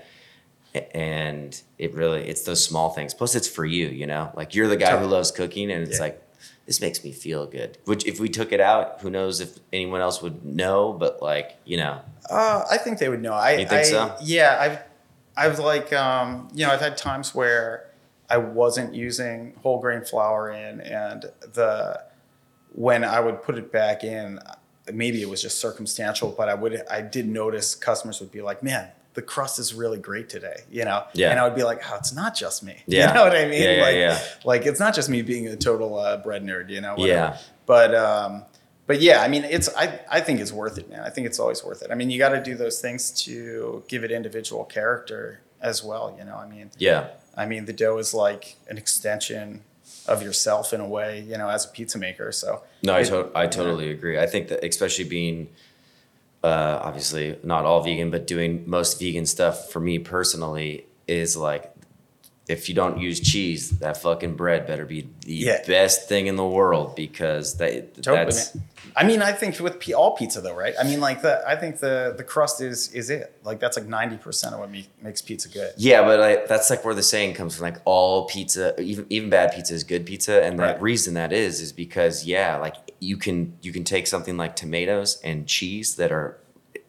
[0.94, 3.14] and it really it's those small things.
[3.14, 3.88] Plus, it's for you.
[3.88, 6.04] You know, like you're the guy who loves cooking, and it's Yeah.
[6.06, 6.24] like
[6.66, 7.78] this makes me feel good.
[7.86, 10.94] Which if we took it out, who knows if anyone else would know?
[10.94, 13.34] But like you know, Uh, I think they would know.
[13.34, 14.16] I You think I, so?
[14.22, 14.80] Yeah, I've
[15.54, 17.88] I've like um, you know I've had times where
[18.30, 22.02] I wasn't using whole grain flour in, and the
[22.74, 24.40] when I would put it back in,
[24.94, 28.64] maybe it was just circumstantial, but I would I did notice customers would be like,
[28.64, 31.04] "Man, the crust is really great today," you know.
[31.14, 31.32] Yeah.
[31.32, 33.10] And I would be like, "Oh, it's not just me." Yeah.
[33.10, 33.62] You know what I mean?
[33.64, 34.20] Yeah, yeah, like, yeah.
[34.44, 36.96] like it's not just me being a total uh, bread nerd, you know.
[36.96, 37.08] whatever.
[37.08, 37.38] Yeah.
[37.66, 38.44] But um,
[38.88, 41.02] but yeah, I mean, it's I I think it's worth it, man.
[41.02, 41.92] I think it's always worth it.
[41.92, 46.16] I mean, you got to do those things to give it individual character as well.
[46.18, 47.08] You know, I mean, yeah,
[47.38, 49.62] I mean, the dough is like an extension
[50.08, 52.32] of yourself in a way, you know, as a pizza maker.
[52.32, 54.18] So No, I, to- I totally agree.
[54.20, 55.50] I think that especially being
[56.44, 61.71] uh, obviously not all vegan, but doing most vegan stuff for me personally is like
[62.52, 65.64] if you don't use cheese, that fucking bread better be the Yeah.
[65.66, 68.58] best thing in the world because that Totally, that's.
[68.96, 70.74] I mean, I think with p- all pizza though, right?
[70.80, 73.34] I mean, like the I think the the crust is is it.
[73.44, 75.72] Like that's like ninety percent of what me, makes pizza good.
[75.78, 77.64] yeah, but I, that's like where the saying comes from.
[77.64, 81.62] Like all pizza, even even bad pizza is good pizza, and the reason that is
[81.62, 86.12] is because yeah, like you can you can take something like tomatoes and cheese that
[86.12, 86.38] are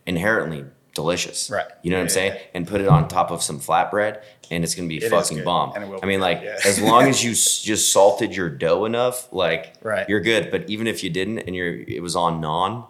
[0.07, 0.65] inherently
[0.95, 1.67] delicious, Right.
[1.83, 4.23] You know what I'm Yeah, saying, yeah, and put it on top of some flatbread,
[4.51, 5.73] and it's gonna be It fucking bomb.
[5.75, 6.59] and it will I mean, good, like yeah.
[6.65, 10.07] as long as you s- just salted your dough enough, like Right.
[10.09, 10.51] you're good.
[10.51, 12.87] But even if you didn't, and you're it was on naan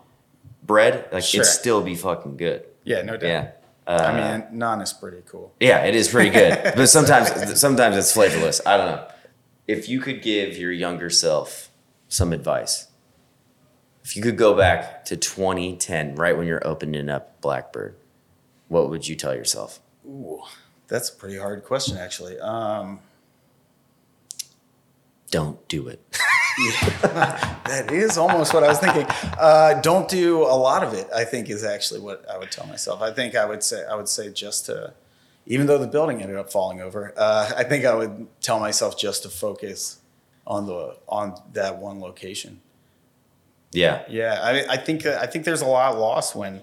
[0.62, 1.40] bread, like Sure.
[1.42, 2.64] it'd still be fucking good.
[2.84, 3.28] Yeah, no doubt.
[3.28, 3.48] Yeah.
[3.86, 5.53] Uh, I mean, naan is pretty cool.
[5.61, 8.61] yeah, it is pretty good, but sometimes sometimes it's flavorless.
[8.66, 9.07] I don't know.
[9.66, 11.68] If you could give your younger self
[12.09, 12.86] some advice,
[14.05, 17.94] if you could go back to 2010, right when you're opening up Blackbird,
[18.68, 19.80] what would you tell yourself?
[20.07, 20.42] Ooh,
[20.88, 22.38] that's a pretty hard question, actually.
[22.40, 23.00] Um,
[25.30, 26.00] Don't do it.
[27.03, 29.07] that is almost what I was thinking.
[29.38, 31.09] Uh, don't do a lot of it.
[31.14, 33.00] I think is actually what I would tell myself.
[33.00, 34.92] I think I would say I would say just to,
[35.46, 38.98] even though the building ended up falling over, uh, I think I would tell myself
[38.98, 40.00] just to focus
[40.46, 42.61] on the on that one location.
[43.72, 46.62] Yeah, Yeah, I, I think I think there's a lot lost when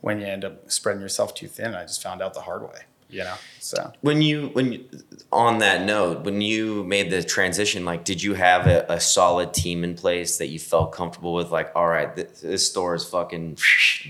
[0.00, 1.74] when you end up spreading yourself too thin.
[1.74, 2.80] I just found out the hard way.
[3.08, 3.34] you know.
[3.60, 4.84] So When you when you,
[5.30, 9.54] on that note, when you made the transition, like, did you have a, a solid
[9.54, 11.50] team in place that you felt comfortable with?
[11.50, 13.58] Like, all right, th- this store is fucking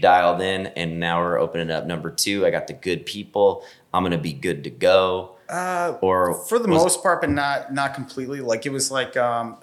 [0.01, 2.47] dialed in, and now we're opening up number two.
[2.47, 3.64] I got the good people.
[3.93, 5.36] I'm gonna be good to go.
[5.49, 8.40] uh, Or for the most part, but not not completely.
[8.40, 9.59] Like it was like um,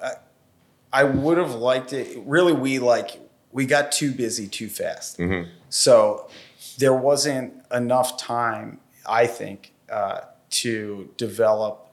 [0.92, 2.22] I, would have liked it.
[2.26, 3.20] Really, we like
[3.52, 5.18] we got too busy too fast.
[5.18, 5.50] Mm-hmm.
[5.70, 6.30] So
[6.78, 10.22] there wasn't enough time, I think, uh,
[10.52, 11.88] to develop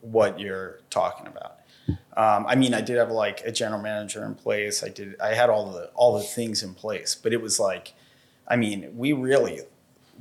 [0.00, 1.58] what you're talking about.
[2.16, 4.82] Um, I mean, I did have like a general manager in place.
[4.84, 5.20] I did.
[5.20, 7.94] I had all the all the things in place, but it was like,
[8.46, 9.60] I mean, we really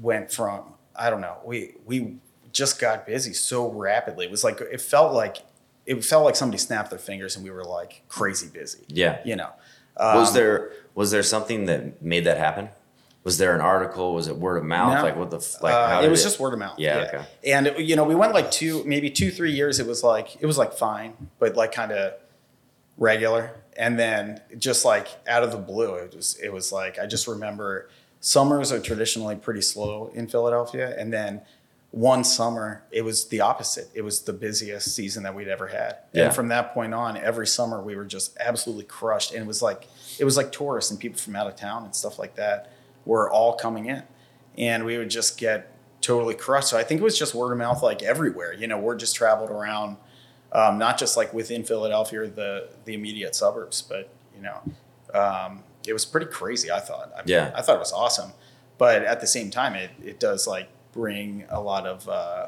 [0.02, 1.38] went from I don't know.
[1.46, 2.18] We we
[2.52, 4.26] just got busy so rapidly.
[4.26, 5.38] It was like it felt like
[5.86, 8.84] it felt like somebody snapped their fingers and we were like crazy busy.
[8.88, 9.20] Yeah.
[9.26, 9.50] You know.
[10.00, 12.70] was Um, there was there something that made that happen?
[13.24, 14.14] Was there an article?
[14.14, 14.96] Was it word of mouth?
[14.96, 15.04] No.
[15.04, 15.74] Like what the f- like?
[15.74, 16.78] Uh, how it was just word of mouth.
[16.78, 17.26] Yeah, okay.
[17.52, 19.80] And it- you know, we went like two, maybe two, three years.
[19.80, 22.14] It was like it was like fine, but like kind of
[22.98, 23.52] regular.
[23.76, 27.28] And then just like out of the blue, it was it was like I just
[27.28, 31.42] remember summers are traditionally pretty slow in Philadelphia, and then
[31.94, 33.88] one summer it was the opposite.
[33.94, 35.98] It was the busiest season that we'd ever had.
[36.12, 36.26] Yeah.
[36.26, 39.32] And from that point on, every summer we were just absolutely crushed.
[39.32, 39.88] And it was like
[40.18, 42.72] it was like tourists and people from out of town and stuff like that
[43.06, 44.02] were all coming in.
[44.58, 45.72] And we would just get
[46.02, 46.70] totally crushed.
[46.70, 48.54] So I think it was just word of mouth like everywhere.
[48.54, 49.98] You know, word just traveled around,
[50.52, 54.62] um, not just like within Philadelphia or the the immediate suburbs, but you know,
[55.14, 56.72] um, it was pretty crazy.
[56.72, 57.12] I thought.
[57.14, 57.52] I mean, Yeah.
[57.56, 58.32] I thought it was awesome,
[58.80, 62.48] but at the same time, it it does like bring a lot of uh,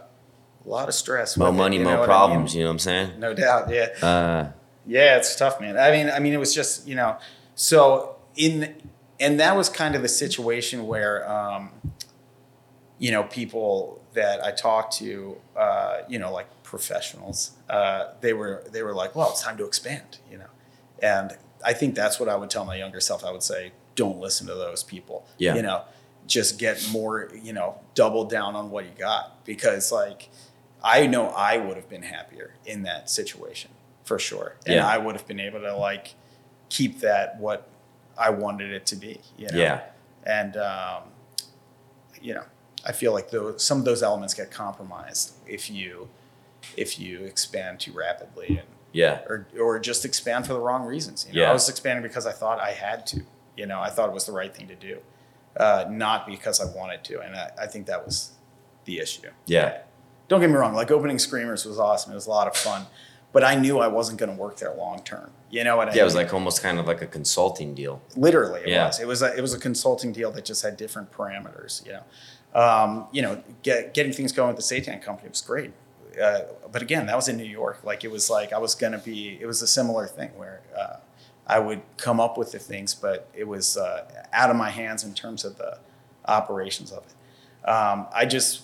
[0.65, 1.35] a lot of stress.
[1.37, 2.53] Mo with it, money, you know mo I problems.
[2.53, 2.59] mean?
[2.59, 3.19] You know what I'm saying?
[3.19, 3.69] No doubt.
[3.69, 3.87] Yeah.
[4.01, 4.51] Uh,
[4.87, 5.77] Yeah, it's tough, man.
[5.77, 7.17] I mean, I mean, it was just you know,
[7.55, 8.75] so in
[9.19, 11.71] and that was kind of the situation where um,
[12.99, 18.63] you know people that I talked to, uh, you know, like professionals, uh, they were
[18.71, 20.49] they were like, well, it's time to expand, you know,
[21.01, 21.35] and
[21.65, 23.25] I think that's what I would tell my younger self.
[23.25, 25.25] I would say, don't listen to those people.
[25.37, 25.55] Yeah.
[25.55, 25.81] You know,
[26.27, 30.29] just get more, you know, double down on what you got because like
[30.83, 33.71] I know I would have been happier in that situation
[34.03, 34.55] for sure.
[34.65, 34.87] And Yeah.
[34.87, 36.13] I would have been able to like
[36.69, 37.67] keep that what
[38.17, 39.57] I wanted it to be, you know?
[39.57, 39.81] Yeah.
[40.25, 41.03] And, um,
[42.21, 42.43] you know,
[42.85, 46.07] I feel like those, some of those elements get compromised if you,
[46.77, 49.19] if you expand too rapidly and, yeah.
[49.27, 51.25] or, or just expand for the wrong reasons.
[51.27, 51.49] You know, Yeah.
[51.49, 53.21] I was expanding because I thought I had to,
[53.57, 54.99] you know, I thought it was the right thing to do,
[55.57, 57.19] uh, not because I wanted to.
[57.21, 58.31] And I, I think that was
[58.85, 59.29] the issue.
[59.45, 59.79] Yeah.
[60.27, 62.11] Don't get me wrong, like opening Screamers was awesome.
[62.11, 62.87] It was a lot of fun,
[63.31, 65.29] but I knew I wasn't going to work there long term.
[65.51, 65.97] You know what I mean?
[65.97, 68.01] Yeah, it was like almost kind of like a consulting deal.
[68.15, 68.87] literally it Yeah.
[68.87, 68.99] was.
[68.99, 71.85] It was a, it was a consulting deal that just had different parameters.
[71.85, 75.71] You know, um, you know, get, getting things going with the Seitan company was great.
[76.21, 76.41] Uh,
[76.71, 77.83] but again, that was in New York.
[77.83, 79.37] Like it was like I was going to be.
[79.39, 80.95] It was a similar thing where uh,
[81.47, 85.03] I would come up with the things, but it was uh, out of my hands
[85.03, 85.77] in terms of the
[86.27, 87.69] operations of it.
[87.69, 88.63] Um, I just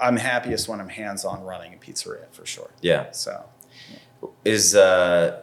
[0.00, 2.70] I'm happiest when I'm hands on running a pizzeria for sure.
[2.80, 3.10] Yeah.
[3.12, 3.44] So
[4.44, 5.40] Is uh,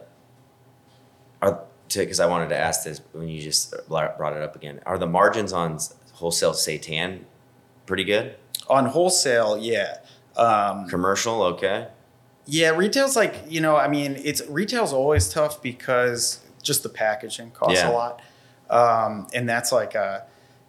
[1.42, 4.80] are because I wanted to ask this when you just brought it up again.
[4.84, 5.78] Are the margins on
[6.14, 7.20] wholesale seitan
[7.86, 8.36] pretty good?
[8.68, 9.98] on wholesale, yeah.
[10.36, 11.88] Um, Commercial, okay.
[12.46, 17.50] Yeah, retail's like you know, I mean, it's retail's always tough because just the packaging
[17.50, 17.90] costs Yeah.
[17.90, 18.22] a lot,
[18.70, 20.20] um, and that's like uh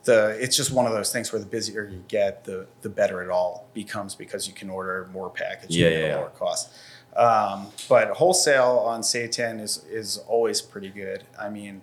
[0.05, 0.37] the.
[0.41, 3.29] It's just one of those things where the busier you get, the the better it
[3.29, 6.71] all becomes because you can order more packaging Yeah, at yeah, a lower cost.
[7.15, 11.23] Um, but wholesale on Seitan is is always pretty good.
[11.39, 11.81] I mean,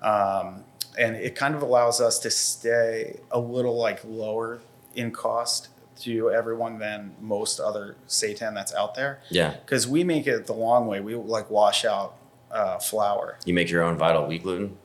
[0.00, 0.64] um,
[0.98, 4.60] and it kind of allows us to stay a little like lower
[4.94, 5.68] in cost
[6.00, 9.54] to everyone than most other Seitan that's out there Yeah.
[9.64, 11.00] because we make it the long way.
[11.00, 12.14] We like wash out
[12.50, 14.76] uh, flour, You make your own vital wheat gluten.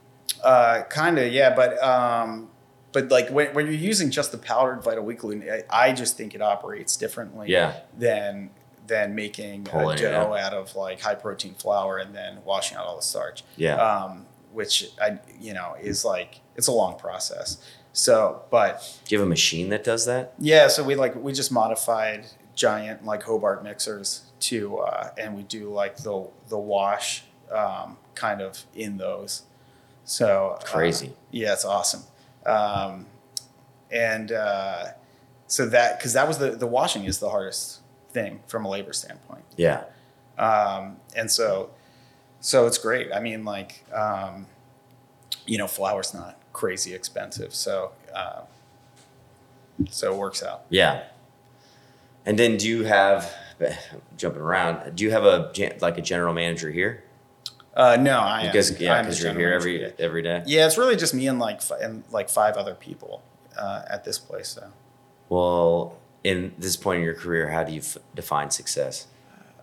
[0.44, 1.56] uh, kind of, yeah.
[1.56, 2.50] But um,
[2.92, 6.18] but like when, when you're using just the powdered vital wheat gluten, I, I just
[6.18, 7.74] think it operates differently Yeah.
[7.98, 8.50] than
[8.86, 10.40] than making Pulling a dough out.
[10.40, 13.44] out of like high protein flour and then washing out all the starch.
[13.56, 13.76] Yeah.
[13.76, 17.58] Um, which I you know is like it's a long process.
[17.96, 20.34] So, but Do you have a machine that does that?
[20.40, 25.44] Yeah, so we like we just modified giant like Hobart mixers to uh, and we
[25.44, 29.44] do like the the wash um, kind of in those.
[30.06, 31.14] So uh, Crazy.
[31.32, 32.04] yeah, it's awesome.
[32.46, 33.06] Um,
[33.92, 34.86] and uh,
[35.48, 37.82] so that because that was the the washing is the hardest
[38.12, 39.44] thing from a labor standpoint.
[39.56, 39.84] Yeah.
[40.38, 41.70] Um, and so
[42.40, 43.14] so it's great.
[43.14, 44.48] I mean, like um,
[45.46, 48.42] you know, flour's not crazy expensive, so uh,
[49.90, 50.66] so it works out.
[50.70, 51.04] Yeah.
[52.26, 53.34] And then do you have
[54.18, 54.96] jumping around?
[54.96, 57.04] Do you have a like a general manager here?
[57.76, 58.78] Uh, no, I Because am.
[58.80, 60.44] yeah, because you're here every every day.
[60.46, 63.24] Yeah, it's really just me and like fi- and like five other people
[63.58, 64.50] uh, at this place.
[64.50, 64.68] So
[65.30, 69.08] Well, in this point in your career, how do you f- define success?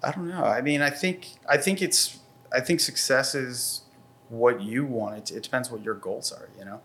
[0.02, 0.42] I don't know.
[0.44, 2.18] I mean, I think I think it's
[2.52, 3.82] I think success is
[4.28, 5.30] what you want.
[5.30, 6.48] It, it depends what your goals are.
[6.58, 6.80] You know,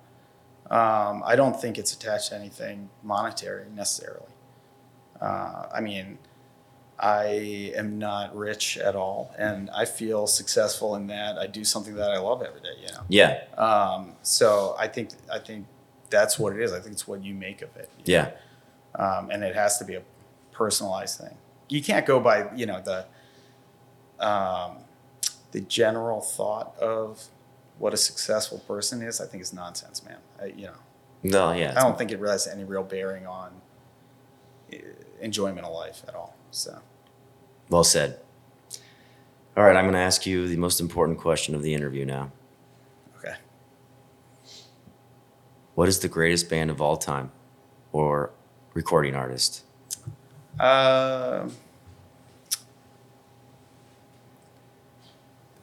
[0.69, 4.29] um, I don't think it's attached to anything monetary necessarily.
[5.19, 6.17] Uh, I mean,
[6.97, 11.95] I am not rich at all, and I feel successful in that I do something
[11.95, 12.75] that I love every day.
[12.81, 13.01] You know.
[13.09, 15.65] Yeah, Um, so I think I think
[16.09, 16.71] that's what it is.
[16.71, 17.89] I think it's what you make of it.
[18.05, 18.31] yeah.
[18.97, 20.03] Um, and it has to be a
[20.53, 21.35] personalized thing.
[21.67, 23.05] You can't go by you know the
[24.25, 24.77] um,
[25.51, 27.25] the general thought of
[27.77, 29.19] what a successful person is.
[29.19, 30.17] I think is nonsense, man.
[30.41, 30.77] I, you know,
[31.23, 31.73] no, yeah.
[31.75, 33.51] I don't think it really has any real bearing on
[34.71, 34.77] uh,
[35.19, 36.34] enjoyment of life at all.
[36.51, 36.79] So
[37.69, 38.19] Well said.
[39.57, 42.31] All right, I'm going to ask you the most important question of the interview now.
[43.17, 43.35] okay.
[45.75, 47.31] What is the greatest band of all time,
[47.91, 48.31] or
[48.73, 49.63] recording artist?
[50.59, 51.51] Um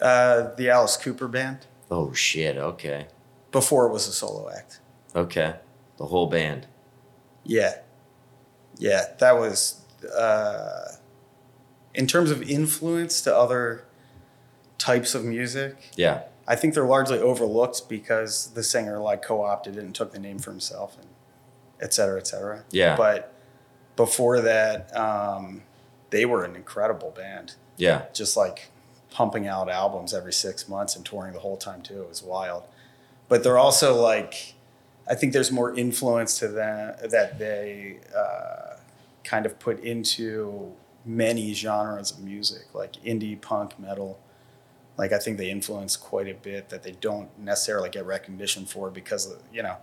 [0.01, 1.59] uh, the Alice Cooper band
[1.91, 2.57] Oh shit.
[2.57, 3.07] Okay.
[3.53, 4.80] before it was a solo act.
[5.14, 5.55] Okay.
[5.99, 6.66] The whole band.
[7.45, 7.74] Yeah,
[8.78, 10.96] yeah, that was uh,
[11.94, 13.84] in terms of influence to other
[14.78, 15.92] types of music.
[15.96, 16.22] Yeah.
[16.48, 20.38] I think they're largely overlooked because the singer like co-opted it and took the name
[20.38, 21.09] for himself and
[21.80, 22.64] et cetera, et cetera.
[22.70, 22.96] Yeah.
[22.96, 23.32] But
[23.96, 25.62] before that, um,
[26.11, 27.55] they were an incredible band.
[27.76, 28.05] Yeah.
[28.12, 28.70] just like
[29.11, 32.03] pumping out albums every six months and touring the whole time too.
[32.03, 32.64] It was wild.
[33.28, 34.55] But they're also like,
[35.09, 38.72] I think there's more influence to them that they uh,
[39.25, 40.73] kind of put into
[41.05, 44.18] many genres of music, like indie, punk, metal.
[44.97, 48.91] Like I think they influence quite a bit that they don't necessarily get recognition for
[48.91, 49.77] because of, you know,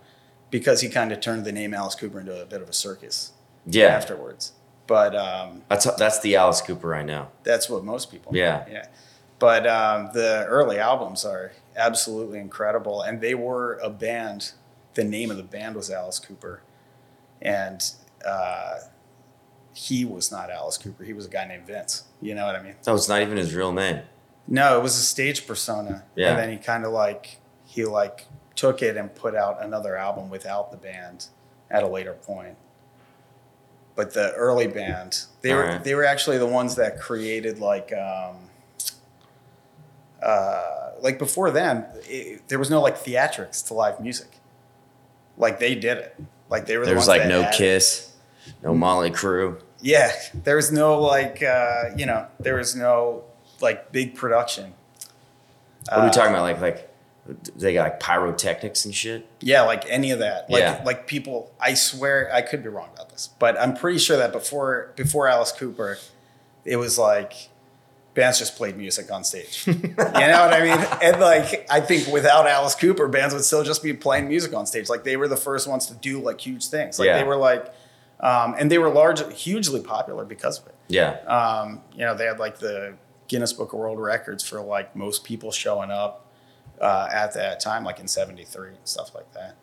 [0.52, 3.32] because he kind of turned the name Alice Cooper into a bit of a circus
[3.66, 3.88] Yeah.
[3.88, 4.54] afterwards.
[4.88, 7.28] But um, That's that's the Alice Cooper I know.
[7.44, 8.36] that's what most people.
[8.36, 8.66] Yeah.
[8.70, 8.86] Yeah.
[9.40, 14.52] But um, the early albums are absolutely incredible, and they were a band.
[14.96, 16.62] The name of the band was Alice Cooper,
[17.42, 17.82] and
[18.26, 18.80] uh,
[19.80, 21.06] he was not Alice Cooper.
[21.06, 22.04] He was a guy named Vince.
[22.22, 22.76] You know what I mean?
[22.86, 24.02] Oh, it's not even his real name.
[24.46, 26.04] No, it was a stage persona.
[26.18, 26.32] Yeah.
[26.32, 28.26] And then he kind of like he like
[28.56, 31.28] took it and put out another album without the band
[31.72, 32.58] at a later point.
[33.96, 35.84] But the early band, they were Alright.
[35.86, 38.36] they were actually the ones that created like um
[40.22, 44.40] uh like before them it, there was no like theatrics to live music.
[45.38, 46.20] Like they did it.
[46.50, 48.14] Like they were the There's ones like no Kiss,
[48.62, 49.62] no Mötley Crüe.
[49.82, 53.24] Yeah, there was no like uh, you know there was no
[53.62, 54.74] like big production.
[55.86, 56.44] What are we Uh, talking about?
[56.44, 56.86] Like like
[57.56, 59.28] they got like pyrotechnics and shit.
[59.40, 60.50] Yeah, like any of that.
[60.50, 60.82] Like Yeah.
[60.86, 64.32] like people I swear I could be wrong about this, but I'm pretty sure that
[64.32, 65.98] before before Alice Cooper,
[66.66, 67.50] it was like
[68.16, 69.64] bands just played music on stage.
[69.68, 70.88] you know what I mean?
[71.04, 74.66] And like I think without Alice Cooper, bands would still just be playing music on
[74.66, 74.90] stage.
[74.90, 76.98] Like they were the first ones to do like huge things.
[77.00, 77.18] Like Yeah.
[77.20, 77.72] they were like
[78.20, 80.76] um, and they were large hugely popular because of it.
[80.88, 81.20] Yeah.
[81.28, 82.96] Um, you know, they had like the
[83.28, 86.28] Guinness Book of World Records for like most people showing up
[86.82, 89.56] uh, at that time, like in '73 and stuff like that.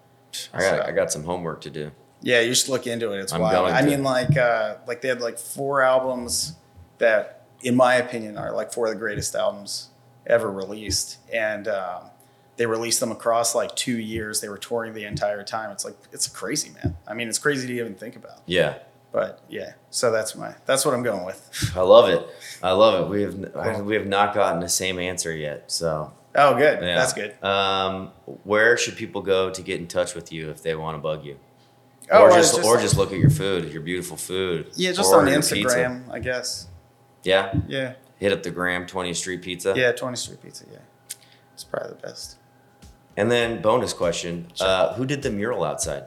[0.52, 1.90] I got I got some homework to do.
[2.22, 3.20] Yeah, you should look into it.
[3.20, 3.70] It's I'm wild.
[3.70, 6.54] I mean, like, uh, like they had like four albums
[6.98, 9.90] that, in my opinion, are like four of the greatest albums
[10.26, 12.10] ever released, and um,
[12.56, 14.40] they released them across like two years.
[14.40, 15.70] They were touring the entire time.
[15.70, 16.96] It's like it's crazy, man.
[17.06, 18.40] I mean, it's crazy to even think about.
[18.46, 18.78] Yeah.
[19.12, 21.72] But yeah, so that's my that's what I'm going with.
[21.74, 22.26] I love it.
[22.62, 23.08] I love it.
[23.10, 25.70] We have we have not gotten the same answer yet.
[25.70, 26.82] So Oh, good.
[26.82, 26.96] yeah.
[26.96, 27.42] That's good.
[27.42, 28.10] Um,
[28.44, 31.24] where should people go to get in touch with you if they want to bug
[31.24, 31.38] you?
[32.10, 34.70] Oh, or uh, just, or just look at your food, your beautiful food.
[34.76, 35.56] Yeah, just on your pizza.
[35.56, 36.68] Instagram, I guess.
[37.22, 37.54] Yeah.
[37.66, 37.94] Yeah.
[38.18, 39.72] Hit up the gram 20th Street Pizza.
[39.76, 40.78] Yeah, 20th Street Pizza, yeah.
[41.54, 42.36] It's probably the best.
[43.16, 46.04] And then bonus question: uh, Who did the mural outside?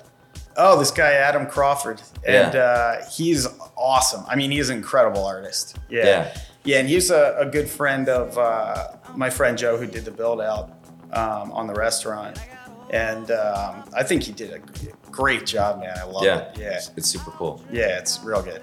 [0.58, 2.02] Oh, this guy, Adam Crawford.
[2.28, 2.60] And Yeah.
[2.60, 3.48] uh, he's
[3.78, 4.26] awesome.
[4.28, 5.78] I mean, he's an incredible artist.
[5.90, 6.06] Yeah.
[6.06, 6.38] Yeah.
[6.66, 10.12] Yeah, and he's a, a good friend of uh, my friend Joe, who did the
[10.12, 10.72] build out
[11.14, 12.38] um, on the restaurant.
[12.90, 14.60] And um, I think he did a
[15.10, 15.98] great job, man.
[15.98, 16.40] I love Yeah.
[16.40, 16.58] it.
[16.58, 16.82] Yeah.
[16.98, 17.64] It's super cool.
[17.72, 18.62] Yeah, it's real good.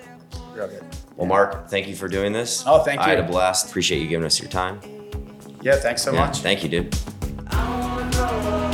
[0.55, 0.84] Real good.
[1.16, 2.62] Well, Mark, thank you for doing this.
[2.66, 3.07] Oh, thank you.
[3.07, 3.68] I had a blast.
[3.70, 4.80] Appreciate you giving us your time.
[5.62, 6.40] Yeah, thanks so Yeah, much.
[6.40, 6.94] Thank you, dude.
[8.45, 8.66] Lord.